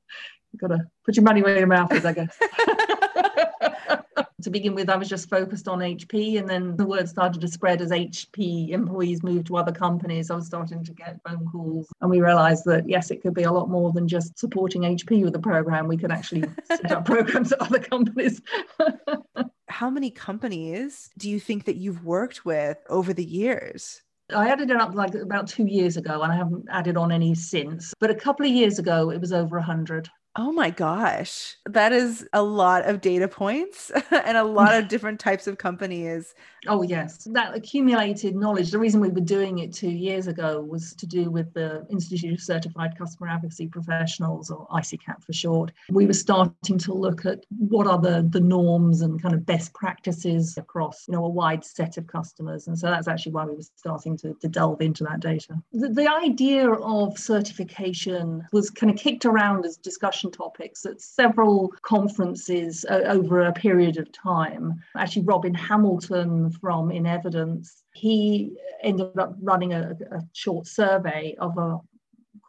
got 0.58 0.68
to 0.68 0.86
put 1.04 1.16
your 1.16 1.24
money 1.24 1.42
where 1.42 1.58
your 1.58 1.66
mouth 1.66 1.92
is, 1.92 2.04
I 2.04 2.12
guess. 2.12 2.38
to 4.42 4.50
begin 4.50 4.74
with, 4.74 4.90
I 4.90 4.96
was 4.96 5.08
just 5.08 5.30
focused 5.30 5.68
on 5.68 5.78
HP, 5.78 6.38
and 6.38 6.48
then 6.48 6.76
the 6.76 6.86
word 6.86 7.08
started 7.08 7.40
to 7.40 7.48
spread 7.48 7.80
as 7.80 7.90
HP 7.90 8.70
employees 8.70 9.22
moved 9.22 9.46
to 9.48 9.56
other 9.56 9.72
companies. 9.72 10.30
I 10.30 10.36
was 10.36 10.46
starting 10.46 10.84
to 10.84 10.92
get 10.92 11.20
phone 11.26 11.46
calls, 11.50 11.88
and 12.00 12.10
we 12.10 12.20
realized 12.20 12.64
that 12.66 12.88
yes, 12.88 13.10
it 13.10 13.22
could 13.22 13.34
be 13.34 13.44
a 13.44 13.52
lot 13.52 13.68
more 13.68 13.92
than 13.92 14.08
just 14.08 14.38
supporting 14.38 14.82
HP 14.82 15.24
with 15.24 15.34
a 15.34 15.40
program. 15.40 15.88
We 15.88 15.96
could 15.96 16.12
actually 16.12 16.44
set 16.64 16.90
up 16.90 17.04
programs 17.04 17.52
at 17.52 17.60
other 17.60 17.78
companies. 17.78 18.42
How 19.68 19.88
many 19.88 20.10
companies 20.10 21.10
do 21.18 21.30
you 21.30 21.40
think 21.40 21.64
that 21.64 21.76
you've 21.76 22.04
worked 22.04 22.44
with 22.44 22.78
over 22.90 23.12
the 23.14 23.24
years? 23.24 24.02
I 24.34 24.48
added 24.48 24.70
it 24.70 24.76
up 24.76 24.94
like 24.94 25.14
about 25.14 25.46
two 25.46 25.66
years 25.66 25.96
ago, 25.96 26.22
and 26.22 26.32
I 26.32 26.36
haven't 26.36 26.66
added 26.70 26.96
on 26.96 27.12
any 27.12 27.34
since. 27.34 27.94
But 28.00 28.10
a 28.10 28.14
couple 28.14 28.46
of 28.46 28.52
years 28.52 28.78
ago, 28.78 29.10
it 29.10 29.20
was 29.20 29.32
over 29.32 29.56
a 29.56 29.62
hundred. 29.62 30.08
Oh 30.34 30.50
my 30.50 30.70
gosh. 30.70 31.56
That 31.66 31.92
is 31.92 32.26
a 32.32 32.42
lot 32.42 32.88
of 32.88 33.02
data 33.02 33.28
points 33.28 33.90
and 34.10 34.38
a 34.38 34.44
lot 34.44 34.74
of 34.74 34.88
different 34.88 35.20
types 35.20 35.46
of 35.46 35.58
companies. 35.58 36.34
Oh, 36.66 36.82
yes. 36.82 37.28
That 37.32 37.54
accumulated 37.54 38.34
knowledge. 38.34 38.70
The 38.70 38.78
reason 38.78 39.00
we 39.00 39.10
were 39.10 39.20
doing 39.20 39.58
it 39.58 39.74
two 39.74 39.90
years 39.90 40.28
ago 40.28 40.62
was 40.62 40.94
to 40.94 41.06
do 41.06 41.30
with 41.30 41.52
the 41.52 41.86
Institute 41.90 42.32
of 42.32 42.40
Certified 42.40 42.96
Customer 42.96 43.28
Advocacy 43.28 43.66
Professionals, 43.66 44.50
or 44.50 44.66
ICCAP 44.68 45.22
for 45.22 45.32
short. 45.32 45.72
We 45.90 46.06
were 46.06 46.12
starting 46.14 46.78
to 46.78 46.94
look 46.94 47.26
at 47.26 47.40
what 47.58 47.86
are 47.86 47.98
the, 47.98 48.26
the 48.30 48.40
norms 48.40 49.02
and 49.02 49.20
kind 49.20 49.34
of 49.34 49.44
best 49.44 49.74
practices 49.74 50.56
across 50.56 51.04
you 51.08 51.12
know, 51.12 51.24
a 51.24 51.28
wide 51.28 51.64
set 51.64 51.98
of 51.98 52.06
customers. 52.06 52.68
And 52.68 52.78
so 52.78 52.86
that's 52.86 53.08
actually 53.08 53.32
why 53.32 53.44
we 53.44 53.56
were 53.56 53.62
starting 53.76 54.16
to, 54.18 54.34
to 54.40 54.48
delve 54.48 54.80
into 54.80 55.04
that 55.04 55.20
data. 55.20 55.56
The, 55.72 55.88
the 55.88 56.10
idea 56.10 56.70
of 56.70 57.18
certification 57.18 58.46
was 58.52 58.70
kind 58.70 58.90
of 58.90 58.96
kicked 58.96 59.26
around 59.26 59.66
as 59.66 59.76
discussion 59.76 60.21
discussion 60.22 60.30
topics 60.30 60.86
at 60.86 61.00
several 61.00 61.72
conferences 61.82 62.84
uh, 62.88 63.02
over 63.06 63.42
a 63.42 63.52
period 63.52 63.98
of 63.98 64.10
time. 64.12 64.74
Actually, 64.96 65.22
Robin 65.22 65.54
Hamilton 65.54 66.50
from 66.50 66.90
In 66.90 67.06
Evidence, 67.06 67.82
he 67.94 68.52
ended 68.82 69.18
up 69.18 69.34
running 69.40 69.72
a, 69.72 69.92
a 70.12 70.20
short 70.32 70.66
survey 70.66 71.34
of 71.38 71.56
a 71.58 71.78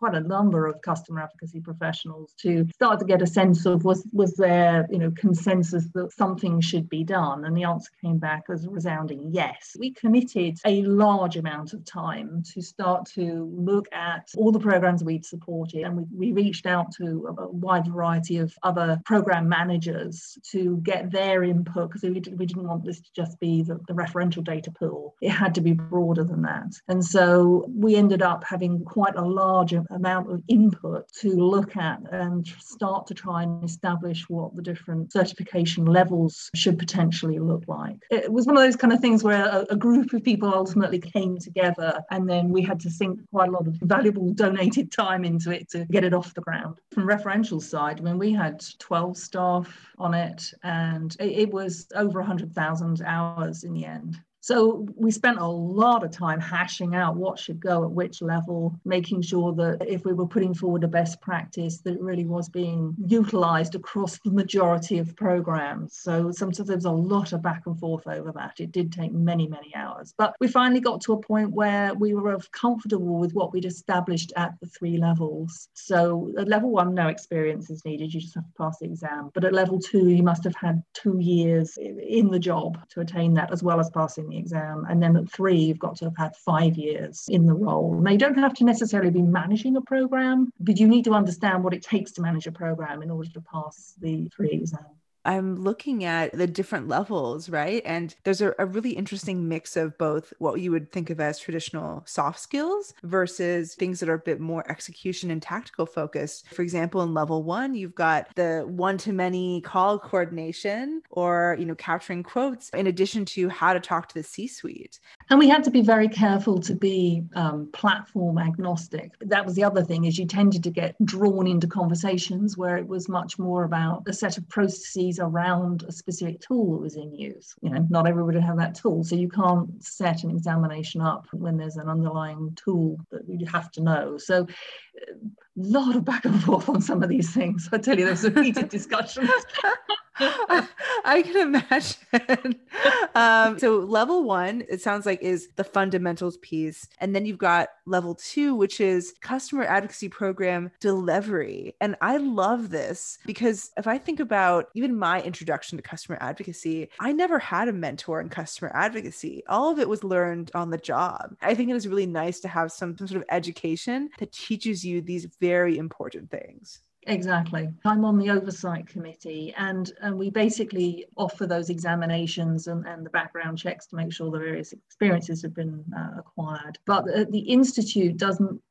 quite 0.04 0.16
a 0.16 0.28
number 0.28 0.68
of 0.68 0.82
customer 0.82 1.22
advocacy 1.22 1.62
professionals 1.62 2.34
to 2.38 2.68
start 2.76 3.00
to 3.00 3.06
get 3.06 3.22
a 3.22 3.26
sense 3.26 3.66
of 3.66 3.86
was 3.86 4.06
was 4.12 4.34
there 4.36 4.86
you 4.92 4.98
know 4.98 5.10
consensus 5.12 5.86
that 5.94 6.12
something 6.12 6.60
should 6.60 6.90
be 6.90 7.06
done? 7.06 7.46
And 7.46 7.56
the 7.56 7.64
answer 7.64 7.90
came 8.04 8.18
back 8.18 8.44
as 8.52 8.66
a 8.66 8.70
resounding 8.70 9.30
yes. 9.32 9.78
We 9.80 9.94
committed 9.94 10.58
a 10.66 10.82
large 10.82 11.38
amount 11.38 11.72
of 11.72 11.86
time 11.86 12.44
to 12.54 12.62
start 12.62 13.06
to 13.14 13.50
look 13.56 13.88
at 13.94 14.28
all 14.36 14.52
the 14.52 14.60
programs 14.60 15.06
we'd 15.06 15.26
supported 15.26 15.84
and 15.84 15.96
we, 15.96 16.04
we 16.14 16.32
reached 16.34 16.66
out 16.66 16.92
to 16.98 17.06
a, 17.30 17.44
a 17.44 17.52
wide 17.52 17.88
variety 17.88 18.40
of 18.40 18.54
other 18.62 19.00
program 19.06 19.48
managers 19.48 20.38
to 20.52 20.82
get 20.84 21.12
their 21.12 21.46
input 21.46 21.90
because 21.90 22.04
we, 22.04 22.10
we 22.10 22.46
didn't 22.46 22.68
want 22.68 22.84
this 22.84 23.00
to 23.00 23.10
just 23.16 23.40
be 23.40 23.64
the, 23.64 23.80
the 23.88 23.94
referential 23.94 24.44
data 24.44 24.70
pool. 24.70 25.16
It 25.22 25.30
had 25.30 25.56
to 25.56 25.62
be 25.62 25.72
broader 25.72 26.26
than 26.26 26.42
that. 26.42 26.74
And 26.90 27.06
so 27.06 27.66
we 27.74 27.96
ended 27.96 28.22
up 28.22 28.44
having 28.44 28.84
quite 28.84 29.16
a 29.16 29.24
large 29.24 29.74
amount 29.94 30.32
of 30.32 30.42
input 30.48 31.12
to 31.22 31.30
look 31.30 31.76
at 31.78 32.02
and 32.12 32.48
start 32.60 33.08
to 33.08 33.14
try 33.14 33.44
and 33.44 33.64
establish 33.64 34.30
what 34.30 34.56
the 34.56 34.62
different 34.62 35.12
certification 35.12 35.86
levels 35.86 36.50
should 36.56 36.78
potentially 36.78 37.40
look 37.40 37.64
like. 37.68 37.98
It 38.12 38.32
was 38.32 38.46
one 38.46 38.58
of 38.58 38.64
those 38.64 38.76
kind 38.76 38.94
of 38.94 39.00
things 39.00 39.24
where 39.24 39.46
a, 39.46 39.66
a 39.70 39.76
group 39.76 40.14
of 40.14 40.24
people 40.24 40.54
ultimately 40.54 41.00
came 41.00 41.38
together 41.38 42.02
and 42.12 42.30
then 42.30 42.50
we 42.50 42.62
had 42.62 42.80
to 42.82 42.90
sink 42.90 43.20
quite 43.32 43.50
a 43.50 43.52
lot 43.52 43.68
of 43.68 43.76
valuable 43.82 44.34
donated 44.34 44.92
time 44.92 45.24
into 45.24 45.52
it 45.52 45.70
to 45.72 45.86
get 45.86 46.04
it 46.04 46.14
off 46.14 46.34
the 46.34 46.42
ground. 46.42 46.80
From 46.92 47.08
referential 47.08 47.62
side, 47.62 48.00
I 48.00 48.04
mean, 48.04 48.18
we 48.18 48.34
had 48.34 48.64
12 48.80 49.18
staff 49.18 49.94
on 49.98 50.14
it 50.14 50.54
and 50.64 51.16
it, 51.20 51.44
it 51.44 51.54
was 51.54 51.88
over 51.96 52.20
100,000 52.20 53.02
hours 53.06 53.64
in 53.64 53.74
the 53.74 53.86
end. 53.86 54.20
So 54.44 54.86
we 54.98 55.10
spent 55.10 55.40
a 55.40 55.48
lot 55.48 56.04
of 56.04 56.12
time 56.12 56.42
hashing 56.42 56.96
out 56.96 57.16
what 57.16 57.40
should 57.40 57.62
go 57.62 57.86
at 57.86 57.92
which 57.92 58.22
level, 58.22 58.78
making 58.84 59.22
sure 59.22 59.54
that 59.54 59.88
if 59.88 60.04
we 60.04 60.12
were 60.12 60.28
putting 60.28 60.54
forward 60.54 60.84
a 60.84 60.88
best 60.90 61.22
practice, 61.22 61.78
that 61.80 61.94
it 61.94 62.02
really 62.02 62.26
was 62.26 62.50
being 62.50 62.94
utilized 63.08 63.74
across 63.74 64.20
the 64.20 64.32
majority 64.32 64.98
of 64.98 65.16
programs. 65.16 65.96
So 65.96 66.30
sometimes 66.34 66.68
there 66.68 66.76
was 66.76 66.84
a 66.84 66.92
lot 66.92 67.32
of 67.32 67.42
back 67.42 67.64
and 67.68 67.80
forth 67.80 68.06
over 68.06 68.34
that. 68.34 68.60
It 68.60 68.74
did 68.74 68.92
take 68.92 69.14
many, 69.14 69.48
many 69.48 69.74
hours. 69.76 70.14
But 70.18 70.36
we 70.42 70.50
finally 70.50 70.82
got 70.82 71.00
to 71.04 71.14
a 71.14 71.22
point 71.22 71.52
where 71.52 71.94
we 71.94 72.14
were 72.14 72.38
comfortable 72.52 73.20
with 73.20 73.32
what 73.32 73.54
we'd 73.54 73.64
established 73.64 74.34
at 74.36 74.60
the 74.60 74.68
three 74.68 74.98
levels. 74.98 75.70
So 75.74 76.34
at 76.38 76.50
level 76.50 76.70
one, 76.70 76.94
no 76.94 77.08
experience 77.08 77.70
is 77.70 77.86
needed. 77.86 78.14
You 78.14 78.20
just 78.20 78.36
have 78.36 78.44
to 78.44 78.54
pass 78.58 78.80
the 78.80 78.88
exam. 78.88 79.32
But 79.34 79.46
at 79.46 79.54
level 79.54 79.80
two, 79.80 80.10
you 80.10 80.22
must 80.22 80.44
have 80.44 80.56
had 80.56 80.84
two 80.94 81.20
years 81.20 81.78
in 81.78 82.30
the 82.30 82.40
job 82.40 82.78
to 82.90 83.00
attain 83.00 83.36
that, 83.36 83.54
as 83.54 83.64
well 83.64 83.80
as 83.80 83.90
passing 83.90 84.33
the 84.34 84.40
exam. 84.40 84.86
And 84.90 85.02
then 85.02 85.16
at 85.16 85.32
three, 85.32 85.58
you've 85.58 85.80
got 85.80 85.96
to 85.98 86.06
have 86.06 86.18
had 86.18 86.36
five 86.36 86.76
years 86.76 87.26
in 87.30 87.46
the 87.46 87.54
role. 87.54 87.94
Now, 87.94 88.12
you 88.12 88.18
don't 88.18 88.38
have 88.38 88.54
to 88.56 88.66
necessarily 88.66 89.12
be 89.12 89.22
managing 89.22 89.78
a 89.78 89.82
program, 89.82 90.52
but 90.60 90.80
you 90.80 90.88
need 90.88 91.06
to 91.06 91.14
understand 91.14 91.64
what 91.64 91.74
it 91.74 91.84
takes 91.84 92.12
to 92.14 92.22
manage 92.22 92.48
a 92.48 92.52
program 92.52 93.02
in 93.02 93.12
order 93.12 93.30
to 93.30 93.42
pass 93.42 93.94
the 94.02 94.30
three 94.36 94.52
exams. 94.52 95.03
I'm 95.26 95.64
looking 95.64 96.04
at 96.04 96.34
the 96.34 96.48
different 96.48 96.88
levels, 96.88 97.50
right? 97.50 97.82
And 97.86 98.14
there's 98.24 98.42
a, 98.42 98.54
a, 98.60 98.66
really 98.66 98.92
interesting 98.92 99.48
mix 99.48 99.78
of 99.78 99.98
both 99.98 100.34
what 100.40 100.60
you 100.60 100.72
would 100.72 100.92
think 100.92 101.10
of 101.10 101.20
as 101.20 101.40
traditional 101.40 102.04
soft 102.06 102.40
skills 102.40 102.94
versus 103.04 103.76
things 103.76 104.00
that 104.00 104.10
are 104.10 104.16
a 104.16 104.20
bit 104.20 104.40
more 104.40 104.70
execution 104.70 105.32
and 105.32 105.42
tactical 105.42 105.86
focused. 105.86 106.48
For 106.50 106.62
example, 106.62 107.02
in 107.04 107.14
level 107.14 107.44
one, 107.44 107.76
you've 107.76 107.96
got 107.96 108.36
the 108.36 108.64
one 108.68 108.98
to 109.00 109.14
many 109.14 109.62
call 109.62 110.00
coordination 110.00 111.02
or, 111.12 111.56
you 111.60 111.66
know, 111.66 111.76
capturing 111.76 112.24
quotes 112.24 112.70
in 112.72 112.88
addition 112.88 113.26
to 113.26 113.50
how 113.50 113.74
to 113.74 113.80
talk 113.80 114.10
to 114.10 114.16
the 114.16 114.24
C 114.24 114.48
suite. 114.48 115.00
And 115.30 115.40
we 115.40 115.48
had 115.48 115.64
to 115.64 115.72
be 115.72 115.82
very 115.82 116.08
careful 116.08 116.60
to 116.62 116.76
be 116.76 117.24
um, 117.36 117.70
platform 117.74 118.38
agnostic. 118.38 119.12
That 119.22 119.46
was 119.46 119.56
the 119.56 119.64
other 119.64 119.84
thing 119.84 120.06
is 120.06 120.18
you 120.18 120.26
tended 120.26 120.64
to 120.64 120.70
get 120.70 120.96
drawn 121.06 121.48
into 121.48 121.68
conversations 121.68 122.58
where 122.58 122.78
it 122.78 122.88
was 122.88 123.10
much 123.10 123.40
more 123.40 123.64
about 123.64 124.04
a 124.08 124.14
set 124.14 124.38
of 124.38 124.48
processes 124.50 125.20
around 125.20 125.84
a 125.84 125.92
specific 125.92 126.42
tool 126.42 126.74
that 126.74 126.82
was 126.82 126.96
in 126.96 127.14
use. 127.14 127.56
You 127.62 127.72
know, 127.72 127.86
not 127.90 128.08
everybody 128.08 128.40
have 128.40 128.58
that 128.58 128.76
tool. 128.76 129.04
So 129.04 129.16
you 129.16 129.30
can't 129.30 129.84
set 129.84 130.24
an 130.24 130.32
examination 130.32 131.02
up 131.02 131.28
when 131.32 131.58
there's 131.58 131.78
an 131.78 131.90
underlying 131.90 132.58
tool 132.62 132.98
that 133.12 133.24
you 133.28 133.46
have 133.48 133.72
to 133.72 133.82
know. 133.82 134.18
So 134.18 134.48
a 134.96 135.14
lot 135.56 135.96
of 135.96 136.06
back 136.06 136.26
and 136.26 136.42
forth 136.44 136.70
on 136.70 136.82
some 136.82 137.04
of 137.04 137.10
these 137.10 137.34
things. 137.34 137.70
I 137.72 137.78
tell 137.78 137.98
you, 137.98 138.06
there's 138.06 138.22
some 138.22 138.36
heated 138.42 138.70
discussions. 138.70 139.30
I 140.20 141.24
can 141.24 141.56
imagine. 141.56 142.60
um, 143.16 143.60
so 143.60 143.80
level 143.80 144.24
one, 144.24 144.64
it 144.70 144.82
sounds 144.82 145.06
like 145.06 145.22
is 145.22 145.50
the 145.56 145.64
fundamentals 145.64 146.38
piece, 146.38 146.88
and 147.00 147.16
then 147.16 147.26
you've 147.26 147.38
got 147.38 147.70
level 147.86 148.16
two, 148.16 148.56
which 148.56 148.80
is 148.80 149.14
customer 149.22 149.64
advocacy 149.64 150.10
program 150.10 150.72
delivery. 150.80 151.76
And 151.82 151.96
I 152.02 152.18
love 152.18 152.70
this 152.70 153.18
because 153.26 153.72
if 153.78 153.88
I 153.88 153.98
think 153.98 154.20
about 154.20 154.70
even 154.76 154.98
my 154.98 155.22
introduction 155.22 155.78
to 155.78 155.82
customer 155.82 156.18
advocacy, 156.22 156.90
I 157.00 157.12
never 157.12 157.40
had 157.40 157.68
a 157.68 157.74
mentor 157.74 158.22
in 158.22 158.30
customer 158.30 158.72
advocacy. 158.74 159.44
All 159.48 159.72
of 159.72 159.80
it 159.80 159.90
was 159.90 160.04
learned 160.04 160.52
on 160.54 160.70
the 160.70 160.78
job. 160.78 161.36
I 161.42 161.56
think 161.56 161.70
it 161.70 161.76
is 161.76 161.88
really 161.88 162.06
nice 162.06 162.40
to 162.42 162.48
have 162.48 162.72
some, 162.72 162.98
some 162.98 163.08
sort 163.08 163.22
of 163.22 163.28
education 163.30 164.10
that 164.20 164.32
teaches 164.32 164.86
you 164.86 165.02
these 165.02 165.28
very 165.40 165.78
important 165.78 166.30
things. 166.30 166.80
Exactly. 167.08 167.70
I'm 167.86 168.06
on 168.06 168.18
the 168.18 168.30
oversight 168.30 168.88
committee, 168.88 169.54
and, 169.58 169.92
and 170.02 170.18
we 170.18 170.30
basically 170.30 171.06
offer 171.18 171.46
those 171.46 171.70
examinations 171.70 172.68
and, 172.68 172.86
and 172.88 173.06
the 173.06 173.10
background 173.10 173.58
checks 173.58 173.88
to 173.88 173.96
make 173.96 174.14
sure 174.14 174.32
the 174.32 174.40
various 174.40 174.74
experiences 174.74 175.42
have 175.42 175.54
been 175.54 175.84
uh, 175.96 176.20
acquired. 176.20 176.80
But 176.86 177.06
the, 177.06 177.28
the 177.30 177.40
Institute 177.40 178.18
doesn't 178.18 178.62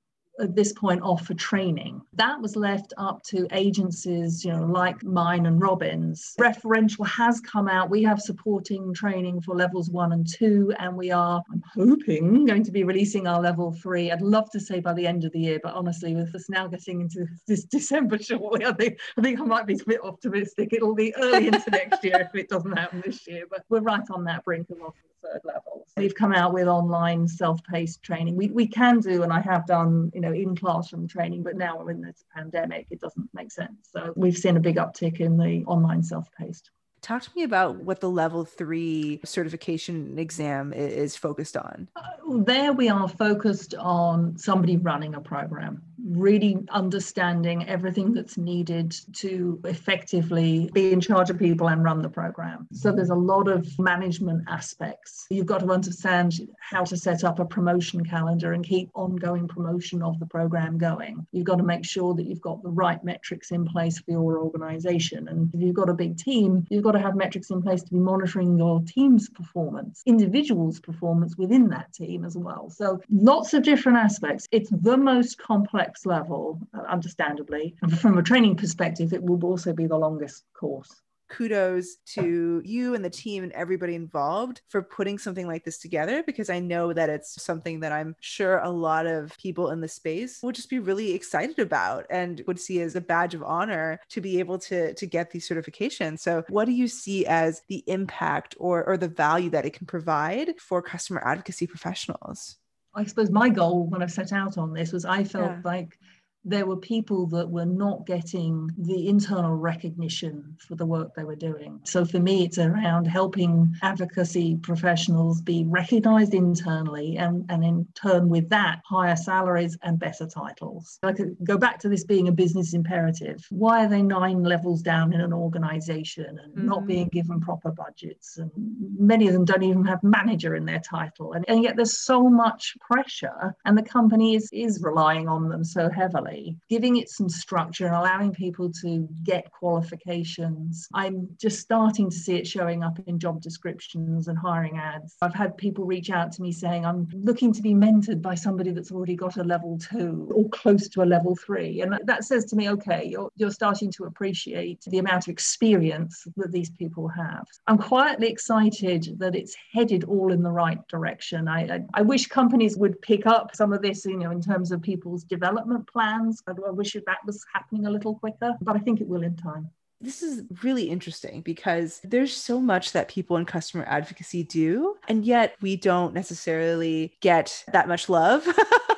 at 0.42 0.55
this 0.55 0.72
point 0.72 1.02
off 1.02 1.26
for 1.26 1.35
training. 1.35 2.02
That 2.14 2.40
was 2.40 2.57
left 2.57 2.92
up 2.98 3.22
to 3.24 3.46
agencies, 3.52 4.44
you 4.44 4.52
know, 4.52 4.64
like 4.64 5.02
mine 5.02 5.46
and 5.46 5.61
Robin's. 5.61 6.35
Referential 6.40 7.07
has 7.07 7.40
come 7.40 7.68
out. 7.68 7.90
We 7.90 8.02
have 8.02 8.20
supporting 8.20 8.92
training 8.92 9.40
for 9.42 9.55
levels 9.55 9.90
one 9.90 10.12
and 10.12 10.26
two, 10.26 10.72
and 10.78 10.96
we 10.96 11.11
are, 11.11 11.42
I'm 11.50 11.62
hoping, 11.74 12.44
going 12.44 12.64
to 12.64 12.72
be 12.72 12.85
releasing 12.85 13.26
our 13.26 13.40
level 13.40 13.72
three. 13.72 14.11
I'd 14.11 14.22
love 14.22 14.50
to 14.50 14.61
say 14.61 14.81
by 14.81 14.92
the 14.92 15.07
end 15.07 15.24
of 15.24 15.33
the 15.33 15.40
year, 15.40 15.61
but 15.62 15.74
honestly, 15.74 16.14
with 16.14 16.35
us 16.35 16.48
now 16.48 16.66
getting 16.66 17.00
into 17.00 17.26
this 17.46 17.64
December 17.64 18.18
shortly, 18.22 18.66
I 18.66 18.72
think 18.72 18.98
I 19.16 19.22
think 19.22 19.40
I 19.40 19.44
might 19.44 19.66
be 19.66 19.74
a 19.74 19.85
bit 19.85 20.00
optimistic. 20.02 20.72
It'll 20.72 20.94
be 20.94 21.14
early 21.16 21.46
into 21.48 21.70
next 21.70 22.05
year 22.05 22.28
if 22.28 22.35
it 22.35 22.48
doesn't 22.48 22.76
happen 22.76 23.02
this 23.05 23.26
year, 23.26 23.44
but 23.48 23.64
we're 23.68 23.81
right 23.81 24.09
on 24.11 24.24
that 24.24 24.44
brink 24.44 24.68
of 24.70 24.81
offering 24.81 25.12
third 25.22 25.40
level. 25.44 25.87
We've 25.96 26.14
come 26.14 26.32
out 26.32 26.52
with 26.52 26.68
online 26.68 27.28
self-paced 27.28 28.02
training. 28.02 28.37
We, 28.37 28.48
we 28.48 28.66
can 28.66 29.00
do, 29.00 29.22
and 29.22 29.32
I 29.32 29.40
have 29.40 29.66
done, 29.66 30.11
you 30.14 30.20
know, 30.20 30.32
in 30.32 30.56
classroom 30.56 31.06
training, 31.06 31.42
but 31.42 31.56
now 31.56 31.78
we're 31.78 31.90
in 31.90 32.00
this 32.00 32.24
pandemic, 32.35 32.87
it 32.90 33.00
doesn't 33.00 33.28
make 33.35 33.52
sense. 33.52 33.90
So 33.92 34.12
we've 34.16 34.37
seen 34.37 34.56
a 34.56 34.61
big 34.61 34.76
uptick 34.76 35.20
in 35.20 35.37
the 35.37 35.64
online 35.66 36.02
self-paced. 36.02 36.70
Talk 37.02 37.22
to 37.22 37.30
me 37.35 37.42
about 37.42 37.82
what 37.82 37.98
the 37.98 38.08
level 38.08 38.44
three 38.44 39.20
certification 39.24 40.18
exam 40.20 40.72
is 40.72 41.16
focused 41.16 41.56
on. 41.56 41.88
Uh, 41.96 42.02
there 42.44 42.72
we 42.72 42.88
are 42.88 43.08
focused 43.08 43.74
on 43.74 44.38
somebody 44.38 44.76
running 44.76 45.16
a 45.16 45.20
program 45.20 45.82
really 46.04 46.58
understanding 46.70 47.68
everything 47.68 48.12
that's 48.12 48.36
needed 48.36 48.94
to 49.12 49.60
effectively 49.64 50.70
be 50.72 50.92
in 50.92 51.00
charge 51.00 51.30
of 51.30 51.38
people 51.38 51.68
and 51.68 51.84
run 51.84 52.02
the 52.02 52.08
program. 52.08 52.66
So 52.72 52.92
there's 52.92 53.10
a 53.10 53.14
lot 53.14 53.48
of 53.48 53.66
management 53.78 54.44
aspects. 54.48 55.26
You've 55.30 55.46
got 55.46 55.60
to 55.60 55.70
understand 55.70 56.40
how 56.60 56.84
to 56.84 56.96
set 56.96 57.24
up 57.24 57.38
a 57.38 57.44
promotion 57.44 58.04
calendar 58.04 58.52
and 58.52 58.64
keep 58.64 58.90
ongoing 58.94 59.48
promotion 59.48 60.02
of 60.02 60.18
the 60.18 60.26
program 60.26 60.78
going. 60.78 61.26
You've 61.32 61.46
got 61.46 61.56
to 61.56 61.64
make 61.64 61.84
sure 61.84 62.14
that 62.14 62.26
you've 62.26 62.40
got 62.40 62.62
the 62.62 62.70
right 62.70 63.02
metrics 63.04 63.50
in 63.50 63.64
place 63.64 63.98
for 63.98 64.10
your 64.10 64.38
organization. 64.38 65.28
And 65.28 65.52
if 65.54 65.60
you've 65.60 65.74
got 65.74 65.88
a 65.88 65.94
big 65.94 66.16
team, 66.16 66.66
you've 66.70 66.84
got 66.84 66.92
to 66.92 67.00
have 67.00 67.16
metrics 67.16 67.50
in 67.50 67.62
place 67.62 67.82
to 67.82 67.90
be 67.90 67.98
monitoring 67.98 68.56
your 68.56 68.82
team's 68.86 69.28
performance, 69.28 70.02
individuals' 70.06 70.80
performance 70.80 71.36
within 71.36 71.68
that 71.68 71.92
team 71.92 72.24
as 72.24 72.36
well. 72.36 72.70
So 72.70 73.00
lots 73.10 73.54
of 73.54 73.62
different 73.62 73.98
aspects. 73.98 74.48
It's 74.50 74.70
the 74.70 74.96
most 74.96 75.38
complex 75.38 75.91
level, 76.05 76.61
uh, 76.74 76.83
understandably. 76.88 77.74
And 77.83 77.98
from 77.98 78.18
a 78.18 78.22
training 78.22 78.57
perspective, 78.57 79.12
it 79.12 79.22
will 79.22 79.44
also 79.44 79.72
be 79.72 79.87
the 79.87 79.98
longest 79.98 80.44
course 80.55 81.02
kudos 81.33 81.96
to 82.05 82.61
you 82.64 82.94
and 82.94 83.05
the 83.05 83.11
team 83.11 83.42
and 83.42 83.52
everybody 83.52 83.94
involved 83.94 84.61
for 84.68 84.83
putting 84.83 85.18
something 85.18 85.46
like 85.46 85.64
this 85.64 85.78
together 85.78 86.22
because 86.24 86.50
I 86.50 86.61
know 86.61 86.92
that 86.92 87.09
it's 87.09 87.42
something 87.42 87.81
that 87.81 87.90
I'm 87.90 88.14
sure 88.20 88.59
a 88.59 88.68
lot 88.68 89.07
of 89.07 89.37
people 89.38 89.70
in 89.70 89.81
the 89.81 89.88
space 89.88 90.40
would 90.42 90.55
just 90.55 90.68
be 90.68 90.78
really 90.78 91.14
excited 91.14 91.59
about 91.59 92.05
and 92.11 92.42
would 92.46 92.61
see 92.61 92.83
as 92.83 92.94
a 92.94 93.00
badge 93.00 93.35
of 93.35 93.42
honor 93.42 93.98
to 94.11 94.20
be 94.20 94.38
able 94.38 94.59
to 94.59 94.92
to 94.94 95.07
get 95.07 95.31
these 95.31 95.48
certifications. 95.48 96.20
So 96.20 96.44
what 96.48 96.66
do 96.66 96.72
you 96.72 96.87
see 96.87 97.24
as 97.26 97.62
the 97.68 97.83
impact 97.87 98.55
or 98.59 98.85
or 98.85 98.96
the 98.96 99.09
value 99.09 99.50
that 99.50 99.64
it 99.64 99.72
can 99.72 99.87
provide 99.87 100.61
for 100.61 100.83
customer 100.83 101.22
advocacy 101.24 101.66
professionals? 101.66 102.59
I 102.94 103.05
suppose 103.05 103.31
my 103.31 103.48
goal 103.48 103.87
when 103.87 104.02
I 104.02 104.07
set 104.07 104.33
out 104.33 104.59
on 104.59 104.72
this 104.72 104.92
was 104.92 105.05
I 105.05 105.24
felt 105.24 105.50
yeah. 105.50 105.61
like 105.64 105.98
there 106.44 106.66
were 106.66 106.76
people 106.76 107.26
that 107.26 107.48
were 107.48 107.66
not 107.66 108.07
getting 108.07 108.68
the 108.76 109.09
internal 109.09 109.55
recognition 109.55 110.57
for 110.59 110.74
the 110.74 110.87
work 110.87 111.14
they 111.14 111.24
were 111.24 111.37
doing. 111.37 111.81
So 111.85 112.05
for 112.05 112.18
me, 112.18 112.44
it's 112.44 112.59
around 112.59 113.07
helping 113.07 113.74
advocacy 113.83 114.57
professionals 114.57 115.40
be 115.40 115.64
recognized 115.64 116.35
internally 116.35 117.16
and, 117.18 117.44
and 117.48 117.64
in 117.64 117.87
turn 117.94 118.28
with 118.28 118.48
that, 118.48 118.81
higher 118.85 119.16
salaries 119.16 119.78
and 119.83 119.98
better 119.98 120.26
titles. 120.26 120.98
I 121.02 121.12
could 121.12 121.37
go 121.44 121.57
back 121.57 121.78
to 121.81 121.88
this 121.88 122.05
being 122.05 122.28
a 122.28 122.33
business 122.33 122.74
imperative. 122.74 123.46
Why 123.50 123.85
are 123.85 123.88
they 123.88 124.02
nine 124.02 124.42
levels 124.42 124.83
down 124.83 125.12
in 125.12 125.20
an 125.20 125.33
organization 125.33 126.38
and 126.42 126.55
mm-hmm. 126.55 126.66
not 126.66 126.87
being 126.87 127.09
given 127.09 127.40
proper 127.40 127.70
budgets? 127.70 128.38
And 128.38 128.50
many 128.98 129.28
of 129.28 129.33
them 129.33 129.44
don't 129.44 129.62
even 129.62 129.85
have 129.85 130.02
manager 130.02 130.57
in 130.57 130.64
their 130.64 130.81
title. 130.81 131.35
And, 131.35 131.44
and 131.48 131.62
yet 131.62 131.76
there's 131.76 132.05
so 132.05 132.28
much 132.28 132.76
pressure 132.81 133.55
and 133.64 133.78
the 133.78 133.83
company 133.83 134.35
is, 134.35 134.48
is 134.52 134.83
relying 134.83 135.28
on 135.28 135.48
them 135.48 135.64
so 135.64 135.88
heavily. 135.88 136.32
Giving 136.68 136.97
it 136.97 137.09
some 137.09 137.29
structure 137.29 137.87
and 137.87 137.95
allowing 137.95 138.33
people 138.33 138.71
to 138.83 139.09
get 139.23 139.51
qualifications. 139.51 140.88
I'm 140.95 141.29
just 141.40 141.61
starting 141.61 142.11
to 142.11 142.16
see 142.16 142.37
it 142.37 142.47
showing 142.47 142.83
up 142.83 142.99
in 143.07 143.18
job 143.18 143.40
descriptions 143.40 144.29
and 144.29 144.38
hiring 144.38 144.79
ads. 144.79 145.16
I've 145.23 145.35
had 145.35 145.57
people 145.57 145.85
reach 145.85 146.11
out 146.11 146.33
to 146.33 146.42
me 146.42 146.53
saying, 146.53 146.85
I'm 146.85 147.09
looking 147.12 147.53
to 147.53 147.62
be 147.62 147.75
mentored 147.75 148.23
by 148.23 148.35
somebody 148.35 148.71
that's 148.71 148.92
already 148.92 149.16
got 149.16 149.37
a 149.37 149.45
level 149.45 149.79
two 149.79 150.29
or 150.35 150.49
close 150.51 150.88
to 150.90 151.03
a 151.03 151.05
level 151.05 151.37
three. 151.37 151.81
And 151.83 151.99
that 152.05 152.25
says 152.25 152.45
to 152.47 152.57
me, 152.57 152.71
okay, 152.71 153.05
you're, 153.05 153.31
you're 153.37 153.51
starting 153.51 153.90
to 153.92 154.05
appreciate 154.05 154.81
the 154.87 154.99
amount 154.99 155.27
of 155.27 155.33
experience 155.33 156.27
that 156.37 156.53
these 156.53 156.71
people 156.71 157.09
have. 157.09 157.47
I'm 157.66 157.79
quietly 157.79 158.29
excited 158.29 159.18
that 159.18 159.35
it's 159.35 159.57
headed 159.73 160.05
all 160.05 160.33
in 160.33 160.42
the 160.42 160.51
right 160.51 160.79
direction. 160.88 161.49
I, 161.49 161.61
I, 161.77 161.81
I 161.95 162.03
wish 162.03 162.27
companies 162.27 162.77
would 162.77 163.01
pick 163.03 163.27
up 163.27 163.55
some 163.55 163.73
of 163.73 163.83
this, 163.83 164.05
you 164.05 164.16
know, 164.16 164.31
in 164.31 164.40
terms 164.40 164.73
of 164.73 164.83
people's 164.83 165.25
development 165.25 165.87
plans. 165.87 166.21
I, 166.22 166.52
I 166.66 166.70
wish 166.70 166.92
that 166.92 167.18
was 167.26 167.44
happening 167.52 167.87
a 167.87 167.90
little 167.90 168.16
quicker, 168.16 168.56
but 168.61 168.76
I 168.76 168.78
think 168.78 169.00
it 169.00 169.08
will 169.08 169.22
in 169.22 169.37
time 169.37 169.70
this 170.02 170.22
is 170.22 170.42
really 170.62 170.90
interesting 170.90 171.42
because 171.42 172.00
there's 172.02 172.37
so 172.37 172.61
much 172.61 172.92
that 172.92 173.08
people 173.08 173.37
in 173.37 173.44
customer 173.44 173.85
advocacy 173.87 174.42
do, 174.42 174.96
and 175.08 175.24
yet 175.24 175.54
we 175.61 175.76
don't 175.76 176.12
necessarily 176.12 177.16
get 177.20 177.64
that 177.72 177.88
much 177.88 178.08
love. 178.08 178.46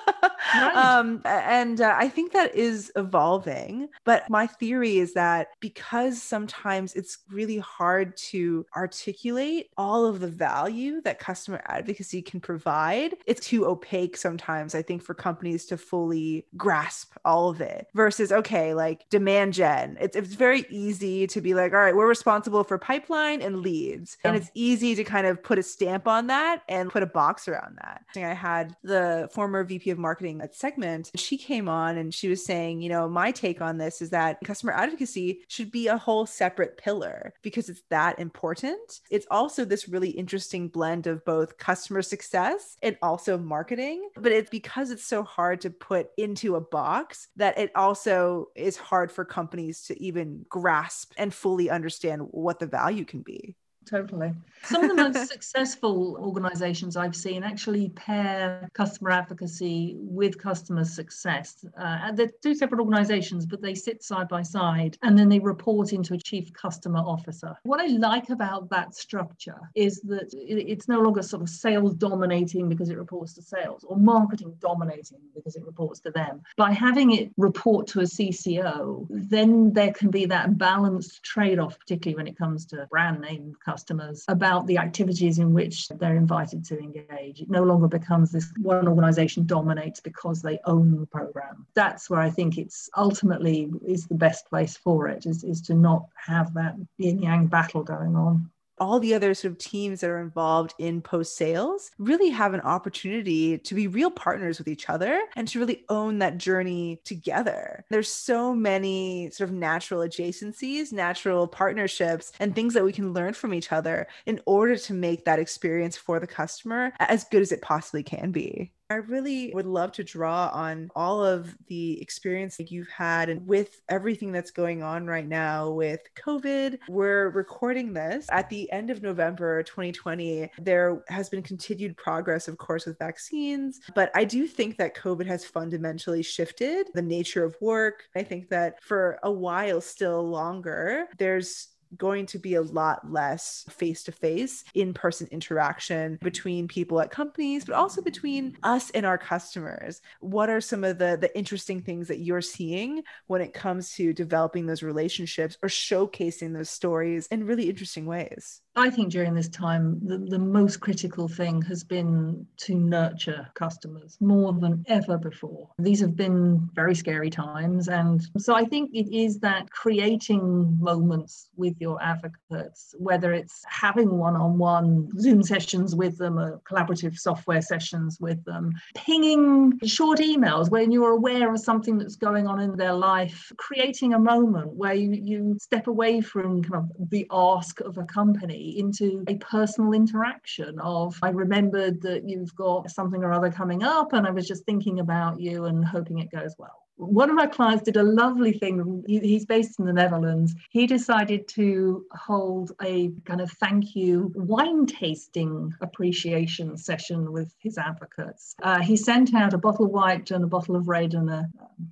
Um, 0.53 1.23
and 1.25 1.81
uh, 1.81 1.95
I 1.97 2.09
think 2.09 2.33
that 2.33 2.55
is 2.55 2.93
evolving. 2.97 3.89
But 4.05 4.29
my 4.29 4.47
theory 4.47 4.99
is 4.99 5.15
that 5.15 5.49
because 5.61 6.23
sometimes 6.23 6.95
it's 6.95 7.19
really 7.31 7.59
hard 7.59 8.17
to 8.17 8.67
articulate 8.77 9.71
all 9.77 10.07
of 10.07 10.21
the 10.21 10.29
value 10.29 11.01
that 11.03 11.19
customer 11.19 11.63
advocacy 11.67 12.23
can 12.23 12.41
provide, 12.41 13.17
it's 13.27 13.47
too 13.47 13.67
opaque 13.67 14.17
sometimes, 14.17 14.75
I 14.75 14.83
think, 14.83 15.03
for 15.03 15.15
companies 15.15 15.67
to 15.67 15.77
fully 15.77 16.47
grasp 16.57 17.15
all 17.25 17.49
of 17.49 17.61
it. 17.61 17.87
Versus, 17.95 18.33
okay, 18.33 18.75
like 18.75 19.09
demand 19.11 19.55
gen, 19.55 19.97
it's, 20.01 20.17
it's 20.17 20.35
very 20.35 20.67
easy 20.71 21.27
to 21.27 21.41
be 21.41 21.55
like, 21.55 21.73
all 21.73 21.81
right, 21.81 21.95
we're 21.95 22.09
responsible 22.09 22.65
for 22.65 22.79
pipeline 22.79 23.43
and 23.43 23.61
leads. 23.61 24.17
Yeah. 24.25 24.31
And 24.31 24.37
it's 24.37 24.51
easy 24.55 24.95
to 24.95 25.05
kind 25.05 25.27
of 25.27 25.43
put 25.43 25.59
a 25.59 25.63
stamp 25.63 26.07
on 26.09 26.27
that 26.29 26.63
and 26.69 26.91
put 26.91 27.03
a 27.03 27.07
box 27.07 27.49
around 27.49 27.79
that. 27.83 28.03
I 28.17 28.35
had 28.35 28.77
the 28.83 29.29
former 29.33 29.65
VP 29.65 29.91
of 29.91 29.99
marketing 29.99 30.34
at 30.41 30.55
Segment, 30.55 31.11
she 31.17 31.37
came 31.37 31.69
on 31.69 31.99
and 31.99 32.13
she 32.13 32.29
was 32.29 32.45
saying, 32.45 32.81
you 32.81 32.89
know, 32.89 33.09
my 33.09 33.31
take 33.31 33.61
on 33.61 33.79
this 33.79 34.03
is 34.03 34.11
that 34.11 34.39
customer 34.45 34.73
advocacy 34.73 35.41
should 35.49 35.71
be 35.71 35.89
a 35.89 35.97
whole 35.97 36.27
separate 36.27 36.77
pillar 36.77 37.35
because 37.43 37.69
it's 37.69 37.83
that 37.91 38.19
important. 38.19 39.01
It's 39.11 39.27
also 39.31 39.65
this 39.65 39.89
really 39.89 40.11
interesting 40.11 40.69
blend 40.69 41.07
of 41.07 41.25
both 41.25 41.59
customer 41.59 42.03
success 42.03 42.77
and 42.83 42.97
also 43.03 43.39
marketing, 43.39 44.09
but 44.17 44.33
it's 44.33 44.51
because 44.51 44.91
it's 44.91 45.07
so 45.07 45.23
hard 45.23 45.61
to 45.63 45.71
put 45.71 46.09
into 46.17 46.57
a 46.57 46.61
box 46.61 47.29
that 47.37 47.59
it 47.59 47.71
also 47.75 48.49
is 48.55 48.77
hard 48.77 49.11
for 49.11 49.25
companies 49.25 49.83
to 49.85 50.03
even 50.03 50.45
grasp 50.49 51.13
and 51.17 51.33
fully 51.33 51.71
understand 51.71 52.23
what 52.31 52.59
the 52.59 52.67
value 52.67 53.05
can 53.05 53.23
be 53.23 53.57
totally. 53.87 54.33
Some 54.65 54.85
of 54.85 54.97
the 54.97 55.03
most 55.03 55.29
successful 55.31 56.17
organizations 56.19 56.97
I've 56.97 57.15
seen 57.15 57.43
actually 57.43 57.91
pair 57.91 58.69
customer 58.73 59.11
advocacy 59.11 59.97
with 59.99 60.39
customer 60.39 60.85
success. 60.85 61.67
Uh, 61.77 62.13
they're 62.13 62.31
two 62.43 62.55
separate 62.55 62.81
organizations, 62.81 63.45
but 63.45 63.61
they 63.61 63.75
sit 63.75 64.03
side 64.03 64.29
by 64.29 64.43
side 64.43 64.97
and 65.03 65.19
then 65.19 65.29
they 65.29 65.39
report 65.39 65.93
into 65.93 66.15
a 66.15 66.19
chief 66.19 66.53
customer 66.53 67.01
officer. 67.01 67.55
What 67.65 67.81
I 67.81 67.87
like 67.87 68.31
about 68.31 68.71
that 68.71 68.95
structure 68.95 69.61
is 69.75 70.01
that 70.03 70.31
it's 70.33 70.89
no 70.89 71.01
longer 71.01 71.23
sort 71.23 71.43
of 71.43 71.51
sales 71.51 71.95
dominating 71.95 72.69
because 72.69 72.89
it 72.89 72.97
reports 72.97 73.35
to 73.35 73.43
sales 73.43 73.85
or 73.85 73.99
marketing 73.99 74.57
dominating 74.61 75.19
because 75.35 75.57
it 75.57 75.65
reports 75.65 76.01
to 76.01 76.11
them. 76.11 76.41
By 76.57 76.73
having 76.73 77.13
it 77.13 77.31
report 77.37 77.87
to 77.89 78.01
a 78.01 78.05
CCO, 78.05 79.07
then 79.11 79.73
there 79.73 79.93
can 79.93 80.11
be 80.11 80.25
that 80.27 80.57
balanced 80.57 81.23
trade 81.23 81.59
off, 81.59 81.79
particularly 81.79 82.17
when 82.17 82.27
it 82.27 82.39
comes 82.39 82.65
to 82.67 82.87
brand 82.91 83.21
name 83.21 83.55
customers 83.63 83.74
customers 83.75 84.25
about 84.29 84.69
the 84.69 84.79
activities 84.79 85.41
in 85.41 85.53
which 85.53 85.89
they're 85.89 86.15
invited 86.15 86.65
to 86.65 86.79
engage. 86.79 87.41
It 87.41 87.51
no 87.51 87.65
longer 87.65 87.89
becomes 87.89 88.31
this 88.31 88.53
one 88.63 88.87
organization 88.87 89.47
dominates 89.47 89.99
because 89.99 90.41
they 90.41 90.61
own 90.65 91.01
the 91.01 91.07
program. 91.07 91.67
That's 91.75 92.09
where 92.09 92.21
I 92.21 92.31
think 92.31 92.57
it's 92.57 92.89
ultimately 92.97 93.73
is 93.85 94.07
the 94.07 94.15
best 94.15 94.47
place 94.49 94.77
for 94.77 95.09
it 95.09 95.27
is, 95.27 95.43
is 95.43 95.61
to 95.63 95.75
not 95.75 96.07
have 96.15 96.55
that 96.55 96.77
yin 96.99 97.19
yang 97.21 97.49
battle 97.49 97.83
going 97.83 98.15
on 98.15 98.49
all 98.79 99.01
the 99.01 99.15
other 99.15 99.35
sort 99.35 99.53
of 99.53 99.59
teams 99.59 100.01
that 100.01 100.11
are 100.11 100.21
involved 100.21 100.75
in 100.79 101.01
post 101.01 101.37
sales 101.37 101.91
really 101.99 102.31
have 102.31 102.55
an 102.55 102.61
opportunity 102.63 103.59
to 103.59 103.75
be 103.75 103.87
real 103.87 104.11
partners 104.11 104.59
with 104.59 104.69
each 104.69 104.89
other 104.89 105.21
and 105.37 105.49
to 105.49 105.59
really 105.59 105.85
own 105.89 106.19
that 106.19 106.39
journey 106.39 107.01
together. 107.05 107.85
There's 107.91 108.11
so 108.11 108.55
many 108.55 109.31
sort 109.31 109.51
of 109.51 109.57
natural 109.57 110.01
adjacencies, 110.01 110.93
natural 110.93 111.47
partnerships, 111.47 112.33
and 112.41 112.55
things 112.55 112.75
that 112.75 112.85
we 112.85 112.93
can 112.93 113.13
learn 113.13 113.35
from 113.35 113.55
each 113.55 113.73
other 113.73 114.07
in 114.27 114.41
order 114.47 114.77
to 114.77 114.95
make 114.95 115.25
that 115.25 115.39
experience 115.39 115.97
for 115.97 116.21
the 116.21 116.27
customer 116.27 116.93
as 116.99 117.25
good 117.25 117.43
as 117.43 117.53
it 117.53 117.63
possibly 117.63 118.03
can 118.03 118.31
be. 118.31 118.73
I 118.95 118.99
really 118.99 119.51
would 119.53 119.67
love 119.67 119.91
to 119.95 120.05
draw 120.05 120.51
on 120.55 120.89
all 120.95 121.25
of 121.25 121.57
the 121.67 122.01
experience 122.01 122.57
that 122.59 122.71
you've 122.71 122.89
had 122.91 123.29
and 123.29 123.45
with 123.45 123.83
everything 123.89 124.31
that's 124.31 124.53
going 124.53 124.85
on 124.85 125.05
right 125.05 125.27
now 125.27 125.71
with 125.71 125.99
COVID. 126.15 126.79
We're 126.89 127.31
recording 127.31 127.93
this 127.93 128.29
at 128.31 128.49
the 128.49 128.71
end 128.71 128.91
of 128.91 129.03
November 129.03 129.65
2020. 129.65 130.49
There 130.61 131.03
has 131.09 131.29
been 131.29 131.43
continued 131.43 131.97
progress, 131.97 132.47
of 132.47 132.57
course, 132.57 132.87
with 132.87 132.97
vaccines, 133.01 133.81
but 133.97 134.13
I 134.15 134.23
do 134.23 134.47
think 134.47 134.77
that 134.77 134.95
COVID 134.95 135.27
has 135.27 135.45
fundamentally 135.45 136.23
shifted 136.23 136.87
the 136.95 137.03
nature 137.03 137.43
of 137.43 137.57
work. 137.61 138.05
I 138.15 138.23
think 138.23 138.49
that 138.51 138.81
for 138.81 139.19
a 139.25 139.33
while, 139.33 139.81
still 139.81 140.23
longer, 140.23 141.09
there's 141.19 141.74
going 141.97 142.27
to 142.27 142.39
be 142.39 142.55
a 142.55 142.63
lot 142.63 143.11
less 143.11 143.65
face 143.71 144.03
to 144.05 144.13
face, 144.13 144.65
in 144.75 144.95
person 144.95 145.29
interaction 145.31 146.19
between 146.23 146.69
people 146.69 147.01
at 147.01 147.11
companies, 147.11 147.65
but 147.65 147.75
also 147.75 148.03
between 148.03 148.57
us 148.63 148.91
and 148.91 149.07
our 149.07 149.19
customers. 149.19 150.01
What 150.21 150.51
are 150.51 150.61
some 150.61 150.85
of 150.85 150.99
the, 150.99 151.19
the 151.21 151.37
interesting 151.37 151.83
things 151.83 152.09
that 152.09 152.21
you're 152.21 152.41
seeing 152.41 153.03
when 153.27 153.41
it 153.41 153.55
comes 153.55 153.93
to 153.95 154.13
developing 154.13 154.67
those 154.67 154.83
relationships 154.83 155.57
or 155.63 155.69
showcasing 155.69 156.53
those 156.53 156.71
stories 156.71 157.27
in 157.29 157.47
really 157.47 157.69
interesting 157.69 158.07
ways? 158.07 158.61
I 158.77 158.91
think 158.91 159.13
during 159.13 159.35
this 159.35 159.49
time, 159.49 160.01
the, 160.03 160.19
the 160.19 160.39
most 160.39 160.81
critical 160.81 161.29
thing 161.29 161.63
has 161.63 161.85
been 161.85 162.45
to 162.59 162.75
nurture 162.75 163.49
customers 163.55 164.17
more 164.21 164.53
than 164.53 164.85
ever 164.89 165.17
before. 165.17 165.71
These 165.79 166.01
have 166.01 166.17
been 166.17 166.69
very 166.75 166.95
scary 166.97 167.31
times. 167.31 167.89
And 167.89 168.27
so 168.39 168.55
I 168.55 168.65
think 168.65 168.91
it 168.93 169.15
is 169.15 169.39
that 169.41 169.71
creating 169.71 170.77
moments 170.81 171.51
with 171.57 171.75
your 171.79 172.03
advocates, 172.03 172.97
whether 172.99 173.33
it's 173.33 173.63
having 173.69 174.19
one 174.19 174.35
on 174.35 174.59
one 174.59 175.09
Zoom 175.21 175.45
sessions 175.45 175.95
with 175.95 176.19
them 176.19 176.39
or 176.39 176.61
collaborative 176.69 177.17
software 177.17 177.63
sessions 177.63 178.19
with 178.21 178.45
them, 178.45 178.73
pinging 178.97 179.79
short 179.85 180.19
emails 180.19 180.69
when 180.69 180.91
you're 180.91 181.13
aware 181.13 181.53
of 181.53 181.61
something 181.61 181.97
that's 181.97 182.17
going 182.17 182.49
on 182.49 182.59
in 182.59 182.77
their 182.77 182.95
life, 182.95 183.53
creating 183.57 184.15
a 184.15 184.19
moment 184.19 184.73
where 184.73 184.95
you, 184.95 185.13
you 185.13 185.57
step 185.61 185.87
away 185.87 186.21
from 186.21 186.61
kind 186.63 186.75
of 186.75 187.11
the 187.11 187.25
ask 187.31 187.81
of 187.81 187.99
a 187.99 188.05
company 188.05 188.64
into 188.65 189.25
a 189.29 189.37
personal 189.37 189.93
interaction 189.93 190.79
of 190.81 191.19
I 191.23 191.31
remembered 191.31 192.01
that 192.03 192.29
you've 192.29 192.55
got 192.55 192.91
something 192.91 193.23
or 193.23 193.33
other 193.33 193.51
coming 193.51 193.83
up 193.83 194.13
and 194.13 194.27
I 194.27 194.31
was 194.31 194.49
just 194.49 194.65
thinking 194.65 195.01
about 195.01 195.41
you 195.41 195.67
and 195.67 195.85
hoping 195.85 196.19
it 196.19 196.31
goes 196.31 196.55
well 196.59 196.84
one 196.97 197.31
of 197.31 197.39
our 197.39 197.49
clients 197.49 197.85
did 197.85 197.97
a 197.97 198.03
lovely 198.03 198.53
thing. 198.53 199.05
he's 199.07 199.45
based 199.45 199.79
in 199.79 199.87
the 199.87 199.93
Netherlands. 199.93 200.55
He 200.71 200.87
decided 200.87 201.49
to 201.49 202.05
hold 202.13 202.73
a 202.83 203.11
kind 203.25 203.41
of 203.41 203.51
thank 203.53 203.97
you 203.97 204.33
wine 204.37 204.87
tasting 204.87 205.73
appreciation 205.81 206.77
session 206.77 207.33
with 207.33 207.53
his 207.59 207.79
advocates. 207.79 208.55
Uh, 208.63 208.81
he 208.81 208.97
sent 208.97 209.35
out 209.35 209.55
a 209.55 209.59
bottle 209.59 209.87
of 209.87 209.91
white 209.91 210.31
and 210.31 210.45
a 210.45 210.49
bottle 210.49 210.77
of 210.77 210.89
red 210.89 211.15
and 211.15 211.31
a 211.31 211.49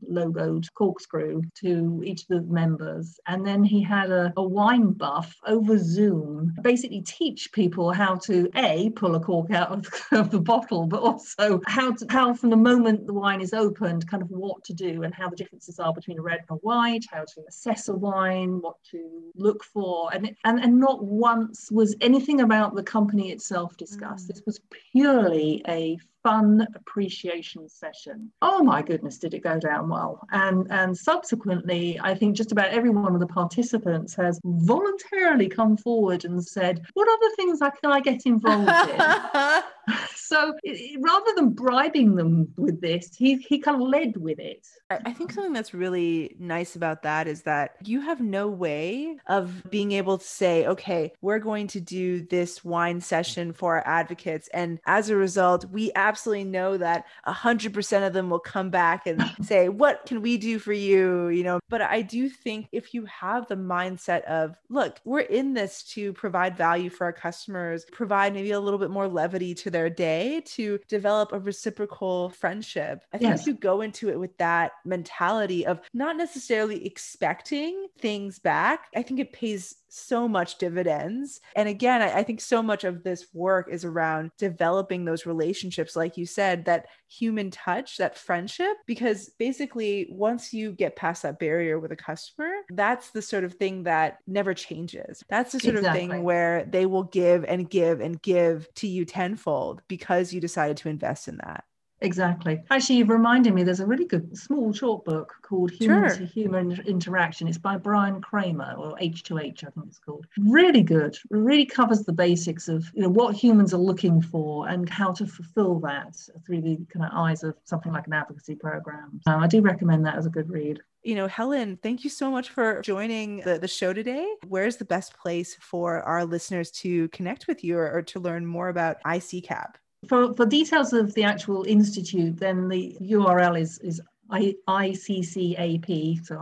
logoed 0.08 0.66
corkscrew 0.74 1.42
to 1.56 2.02
each 2.04 2.22
of 2.22 2.28
the 2.28 2.42
members. 2.42 3.18
And 3.26 3.46
then 3.46 3.64
he 3.64 3.82
had 3.82 4.10
a, 4.10 4.32
a 4.36 4.42
wine 4.42 4.92
buff 4.92 5.34
over 5.46 5.78
Zoom, 5.78 6.54
basically 6.62 7.02
teach 7.02 7.50
people 7.52 7.92
how 7.92 8.16
to 8.16 8.48
A, 8.54 8.90
pull 8.90 9.16
a 9.16 9.20
cork 9.20 9.50
out 9.50 9.72
of, 9.72 9.86
of 10.12 10.30
the 10.30 10.40
bottle, 10.40 10.86
but 10.86 11.02
also 11.02 11.60
how, 11.66 11.92
to, 11.92 12.06
how 12.08 12.34
from 12.34 12.50
the 12.50 12.56
moment 12.56 13.06
the 13.06 13.14
wine 13.14 13.40
is 13.40 13.52
opened, 13.52 14.08
kind 14.08 14.22
of 14.22 14.30
what 14.30 14.62
to 14.64 14.72
do 14.72 14.91
and 15.00 15.14
how 15.14 15.28
the 15.28 15.36
differences 15.36 15.78
are 15.78 15.92
between 15.92 16.18
a 16.18 16.22
red 16.22 16.40
and 16.40 16.50
a 16.50 16.60
white, 16.60 17.04
how 17.10 17.24
to 17.24 17.42
assess 17.48 17.88
a 17.88 17.94
wine, 17.94 18.60
what 18.60 18.76
to 18.90 19.32
look 19.34 19.64
for. 19.64 20.12
And, 20.12 20.34
and, 20.44 20.60
and 20.60 20.78
not 20.78 21.04
once 21.04 21.70
was 21.70 21.96
anything 22.00 22.40
about 22.40 22.74
the 22.74 22.82
company 22.82 23.30
itself 23.32 23.76
discussed. 23.76 24.26
Mm. 24.26 24.28
This 24.28 24.42
was 24.46 24.60
purely 24.92 25.62
a 25.68 25.98
fun 26.22 26.66
appreciation 26.74 27.68
session. 27.68 28.30
Oh 28.42 28.62
my 28.62 28.82
goodness, 28.82 29.18
did 29.18 29.34
it 29.34 29.40
go 29.40 29.58
down 29.58 29.88
well? 29.88 30.26
And 30.30 30.66
and 30.70 30.96
subsequently, 30.96 31.98
I 32.02 32.14
think 32.14 32.36
just 32.36 32.52
about 32.52 32.68
every 32.70 32.90
one 32.90 33.14
of 33.14 33.20
the 33.20 33.26
participants 33.26 34.14
has 34.14 34.40
voluntarily 34.44 35.48
come 35.48 35.76
forward 35.76 36.24
and 36.24 36.44
said, 36.44 36.82
"What 36.94 37.08
other 37.08 37.34
things 37.36 37.60
can 37.60 37.92
I 37.92 38.00
get 38.00 38.26
involved 38.26 38.90
in?" 38.90 39.62
so 40.14 40.54
rather 41.00 41.32
than 41.36 41.50
bribing 41.50 42.14
them 42.14 42.48
with 42.56 42.80
this, 42.80 43.14
he 43.16 43.36
he 43.36 43.58
kind 43.58 43.80
of 43.80 43.88
led 43.88 44.16
with 44.16 44.38
it. 44.38 44.66
I 44.90 45.12
think 45.12 45.32
something 45.32 45.52
that's 45.52 45.74
really 45.74 46.36
nice 46.38 46.76
about 46.76 47.02
that 47.02 47.26
is 47.26 47.42
that 47.42 47.76
you 47.84 48.00
have 48.00 48.20
no 48.20 48.48
way 48.48 49.16
of 49.26 49.70
being 49.70 49.92
able 49.92 50.18
to 50.18 50.24
say, 50.24 50.66
okay, 50.66 51.12
we're 51.20 51.38
going 51.38 51.66
to 51.68 51.80
do 51.80 52.22
this 52.26 52.64
wine 52.64 53.00
session 53.00 53.52
for 53.52 53.76
our 53.76 53.86
advocates. 53.86 54.48
And 54.52 54.78
as 54.86 55.08
a 55.08 55.16
result, 55.16 55.64
we 55.66 55.92
absolutely 56.12 56.44
know 56.44 56.76
that 56.76 57.06
100% 57.26 58.06
of 58.06 58.12
them 58.12 58.28
will 58.28 58.38
come 58.38 58.68
back 58.68 59.06
and 59.06 59.24
say, 59.42 59.70
what 59.70 60.04
can 60.04 60.20
we 60.20 60.36
do 60.36 60.58
for 60.58 60.74
you? 60.74 61.28
You 61.28 61.42
know, 61.42 61.60
but 61.70 61.80
I 61.80 62.02
do 62.02 62.28
think 62.28 62.68
if 62.70 62.92
you 62.92 63.06
have 63.06 63.48
the 63.48 63.56
mindset 63.56 64.22
of, 64.24 64.56
look, 64.68 65.00
we're 65.06 65.20
in 65.20 65.54
this 65.54 65.82
to 65.94 66.12
provide 66.12 66.54
value 66.54 66.90
for 66.90 67.04
our 67.04 67.12
customers, 67.14 67.86
provide 67.90 68.34
maybe 68.34 68.50
a 68.50 68.60
little 68.60 68.78
bit 68.78 68.90
more 68.90 69.08
levity 69.08 69.54
to 69.54 69.70
their 69.70 69.88
day, 69.88 70.42
to 70.48 70.78
develop 70.86 71.32
a 71.32 71.38
reciprocal 71.38 72.28
friendship. 72.28 73.04
I 73.14 73.18
think 73.18 73.30
yes. 73.30 73.40
if 73.40 73.46
you 73.46 73.54
go 73.54 73.80
into 73.80 74.10
it 74.10 74.20
with 74.20 74.36
that 74.36 74.72
mentality 74.84 75.64
of 75.64 75.80
not 75.94 76.18
necessarily 76.18 76.84
expecting 76.84 77.86
things 77.98 78.38
back, 78.38 78.88
I 78.94 79.02
think 79.02 79.18
it 79.18 79.32
pays 79.32 79.76
so 79.92 80.26
much 80.26 80.58
dividends. 80.58 81.40
And 81.54 81.68
again, 81.68 82.00
I, 82.00 82.18
I, 82.18 82.22
think 82.22 82.40
so 82.40 82.62
much 82.62 82.84
of 82.84 83.02
this 83.02 83.26
work 83.34 83.68
is 83.70 83.84
around 83.84 84.30
developing 84.38 85.04
those 85.04 85.26
relationships, 85.26 85.94
like 85.94 86.16
you 86.16 86.24
said, 86.24 86.64
that 86.64 86.86
human 87.08 87.50
touch, 87.50 87.98
that 87.98 88.16
friendship, 88.16 88.76
because 88.86 89.28
basically, 89.38 90.08
once 90.10 90.52
you 90.52 90.72
get 90.72 90.96
past 90.96 91.22
that 91.22 91.38
barrier 91.38 91.78
with 91.78 91.92
a 91.92 91.96
customer, 91.96 92.50
that's 92.70 93.10
the 93.10 93.22
sort 93.22 93.44
of 93.44 93.54
thing 93.54 93.82
that 93.82 94.18
never 94.26 94.54
changes. 94.54 95.22
That's 95.28 95.52
the 95.52 95.60
sort 95.60 95.76
exactly. 95.76 96.04
of 96.04 96.10
thing 96.10 96.22
where 96.22 96.64
they 96.64 96.86
will 96.86 97.04
give 97.04 97.44
and 97.44 97.68
give 97.68 98.00
and 98.00 98.20
give 98.22 98.72
to 98.76 98.86
you 98.86 99.04
tenfold 99.04 99.82
because 99.88 100.32
you 100.32 100.40
decided 100.40 100.78
to 100.78 100.88
invest 100.88 101.28
in 101.28 101.36
that. 101.44 101.64
Exactly. 102.02 102.60
Actually, 102.70 102.96
you've 102.96 103.08
reminded 103.08 103.54
me 103.54 103.62
there's 103.62 103.80
a 103.80 103.86
really 103.86 104.04
good 104.04 104.36
small 104.36 104.72
short 104.72 105.04
book 105.04 105.34
called 105.42 105.70
Human 105.70 106.08
sure. 106.08 106.18
to 106.18 106.26
Human 106.26 106.80
Interaction. 106.86 107.48
It's 107.48 107.58
by 107.58 107.76
Bryan 107.76 108.20
Kramer 108.20 108.74
or 108.76 108.96
H2H, 108.98 109.64
I 109.64 109.70
think 109.70 109.86
it's 109.86 109.98
called. 109.98 110.26
Really 110.38 110.82
good. 110.82 111.14
It 111.14 111.20
really 111.30 111.64
covers 111.64 112.02
the 112.02 112.12
basics 112.12 112.68
of 112.68 112.90
you 112.94 113.02
know 113.02 113.08
what 113.08 113.34
humans 113.34 113.72
are 113.72 113.78
looking 113.78 114.20
for 114.20 114.68
and 114.68 114.88
how 114.88 115.12
to 115.12 115.26
fulfill 115.26 115.78
that 115.80 116.16
through 116.44 116.62
the 116.62 116.78
kind 116.92 117.06
of 117.06 117.12
eyes 117.12 117.44
of 117.44 117.54
something 117.64 117.92
like 117.92 118.06
an 118.06 118.12
advocacy 118.12 118.56
program. 118.56 119.20
Um, 119.26 119.42
I 119.42 119.46
do 119.46 119.60
recommend 119.60 120.04
that 120.06 120.16
as 120.16 120.26
a 120.26 120.30
good 120.30 120.50
read. 120.50 120.80
You 121.02 121.16
know, 121.16 121.26
Helen, 121.26 121.78
thank 121.82 122.04
you 122.04 122.10
so 122.10 122.30
much 122.30 122.50
for 122.50 122.80
joining 122.82 123.38
the, 123.38 123.58
the 123.58 123.66
show 123.66 123.92
today. 123.92 124.26
Where's 124.46 124.76
the 124.76 124.84
best 124.84 125.16
place 125.16 125.56
for 125.60 126.00
our 126.02 126.24
listeners 126.24 126.70
to 126.82 127.08
connect 127.08 127.48
with 127.48 127.64
you 127.64 127.76
or, 127.76 127.90
or 127.90 128.02
to 128.02 128.20
learn 128.20 128.46
more 128.46 128.68
about 128.68 129.02
ICCAP? 129.04 129.74
For, 130.08 130.34
for 130.34 130.46
details 130.46 130.92
of 130.92 131.14
the 131.14 131.24
actual 131.24 131.64
institute, 131.64 132.38
then 132.38 132.68
the 132.68 132.96
URL 133.00 133.60
is, 133.60 133.78
is 133.80 134.00
ICCAP, 134.32 136.24
so. 136.24 136.36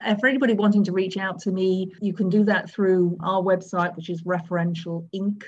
And 0.00 0.20
for 0.20 0.26
anybody 0.26 0.54
wanting 0.54 0.82
to 0.84 0.92
reach 0.92 1.16
out 1.16 1.38
to 1.40 1.50
me, 1.50 1.92
you 2.00 2.12
can 2.12 2.28
do 2.28 2.44
that 2.44 2.70
through 2.70 3.16
our 3.22 3.42
website, 3.42 3.94
which 3.96 4.10
is 4.10 4.22
referentialinc.com. 4.22 5.38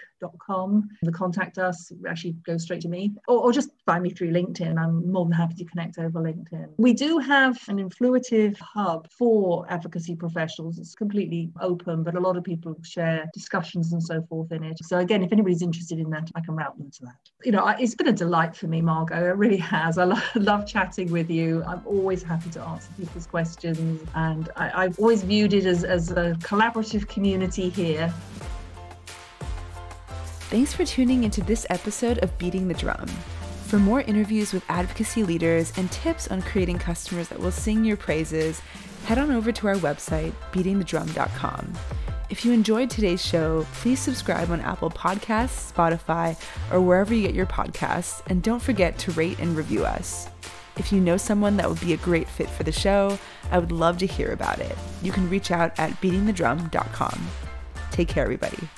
The 1.02 1.12
contact 1.12 1.59
us 1.59 1.92
actually 2.09 2.33
goes 2.44 2.62
straight 2.62 2.81
to 2.83 2.88
me, 2.88 3.14
or, 3.29 3.38
or, 3.38 3.52
just 3.52 3.70
find 3.85 4.02
me 4.02 4.11
through 4.11 4.33
LinkedIn. 4.33 4.79
I'm 4.79 5.11
more 5.11 5.24
than 5.24 5.33
happy 5.33 5.55
to 5.55 5.64
connect 5.64 5.98
over 5.98 6.20
LinkedIn. 6.20 6.68
We 6.79 6.92
do 6.92 7.18
have 7.18 7.59
an 7.68 7.79
influitive 7.79 8.59
hub 8.59 9.09
for 9.11 9.64
advocacy 9.70 10.16
professionals. 10.16 10.79
It's 10.79 10.94
completely 10.94 11.50
open, 11.61 12.02
but 12.02 12.14
a 12.14 12.20
lot 12.20 12.37
of 12.37 12.44
people 12.44 12.76
share 12.83 13.26
discussions 13.33 13.92
and 13.92 14.02
so 14.02 14.22
forth 14.29 14.52
in 14.52 14.64
it. 14.64 14.79
So 14.83 14.98
again, 14.98 15.22
if 15.22 15.33
anybody's 15.33 15.62
interested 15.62 15.98
in 15.98 16.11
that, 16.11 16.31
I 16.35 16.40
can 16.40 16.57
route 16.57 16.76
them 16.79 16.90
to 16.90 17.02
that. 17.07 17.16
You 17.44 17.52
know, 17.52 17.66
it's 17.68 17.94
been 17.94 18.09
a 18.09 18.12
delight 18.12 18.57
for 18.57 18.66
me, 18.66 18.81
Margot. 18.81 19.31
It 19.31 19.37
really 19.37 19.57
has. 19.59 19.98
I 19.98 20.05
love 20.35 20.66
chatting 20.66 21.11
with 21.11 21.31
you. 21.31 21.62
I'm 21.64 21.83
always 21.87 22.22
happy 22.22 22.50
to 22.50 22.62
answer 22.62 22.90
people's 22.96 23.26
questions, 23.26 24.02
and 24.14 24.48
I, 24.57 24.85
have 24.85 24.98
always 24.98 25.22
viewed 25.22 25.55
it 25.55 25.66
as, 25.66 25.85
as 25.85 26.11
a 26.11 26.37
collaborative 26.40 27.09
community 27.09 27.68
here. 27.68 28.12
Thanks 30.48 30.72
for 30.72 30.85
tuning 30.85 31.24
into 31.24 31.42
this 31.42 31.66
episode 31.70 32.18
of 32.18 32.38
Beating 32.38 32.68
the 32.68 32.74
Drum. 32.74 33.09
For 33.66 33.80
more 33.80 34.02
interviews 34.02 34.52
with 34.52 34.62
advocacy 34.68 35.24
leaders 35.24 35.72
and 35.76 35.90
tips 35.90 36.28
on 36.28 36.40
creating 36.40 36.78
customers 36.78 37.26
that 37.28 37.40
will 37.40 37.50
sing 37.50 37.85
your 37.85 37.96
praises, 37.96 38.61
head 39.06 39.18
on 39.18 39.32
over 39.32 39.50
to 39.50 39.66
our 39.66 39.74
website, 39.74 40.32
beatingthedrum.com. 40.52 41.72
If 42.30 42.44
you 42.44 42.52
enjoyed 42.52 42.90
today's 42.90 43.26
show, 43.26 43.66
please 43.72 43.98
subscribe 43.98 44.52
on 44.52 44.61
Apple 44.61 44.88
Podcasts, 44.88 45.72
Spotify, 45.72 46.40
or 46.72 46.80
wherever 46.80 47.12
you 47.12 47.22
get 47.22 47.35
your 47.35 47.46
podcasts, 47.46 48.22
and 48.28 48.40
don't 48.40 48.62
forget 48.62 48.96
to 48.98 49.11
rate 49.12 49.40
and 49.40 49.56
review 49.56 49.85
us. 49.85 50.28
If 50.76 50.92
you 50.92 51.00
know 51.00 51.16
someone 51.16 51.56
that 51.56 51.68
would 51.68 51.80
be 51.80 51.92
a 51.92 51.98
great 51.98 52.28
fit 52.28 52.48
for 52.48 52.62
the 52.62 52.70
show, 52.70 53.18
I 53.50 53.59
would 53.59 53.72
love 53.72 53.98
to 53.98 54.06
hear 54.06 54.30
about 54.30 54.61
it. 54.61 54.78
You 55.02 55.11
can 55.11 55.28
reach 55.28 55.50
out 55.50 55.76
at 55.76 55.90
beatingthedrum.com. 56.00 57.26
Take 57.90 58.06
care, 58.06 58.22
everybody. 58.22 58.68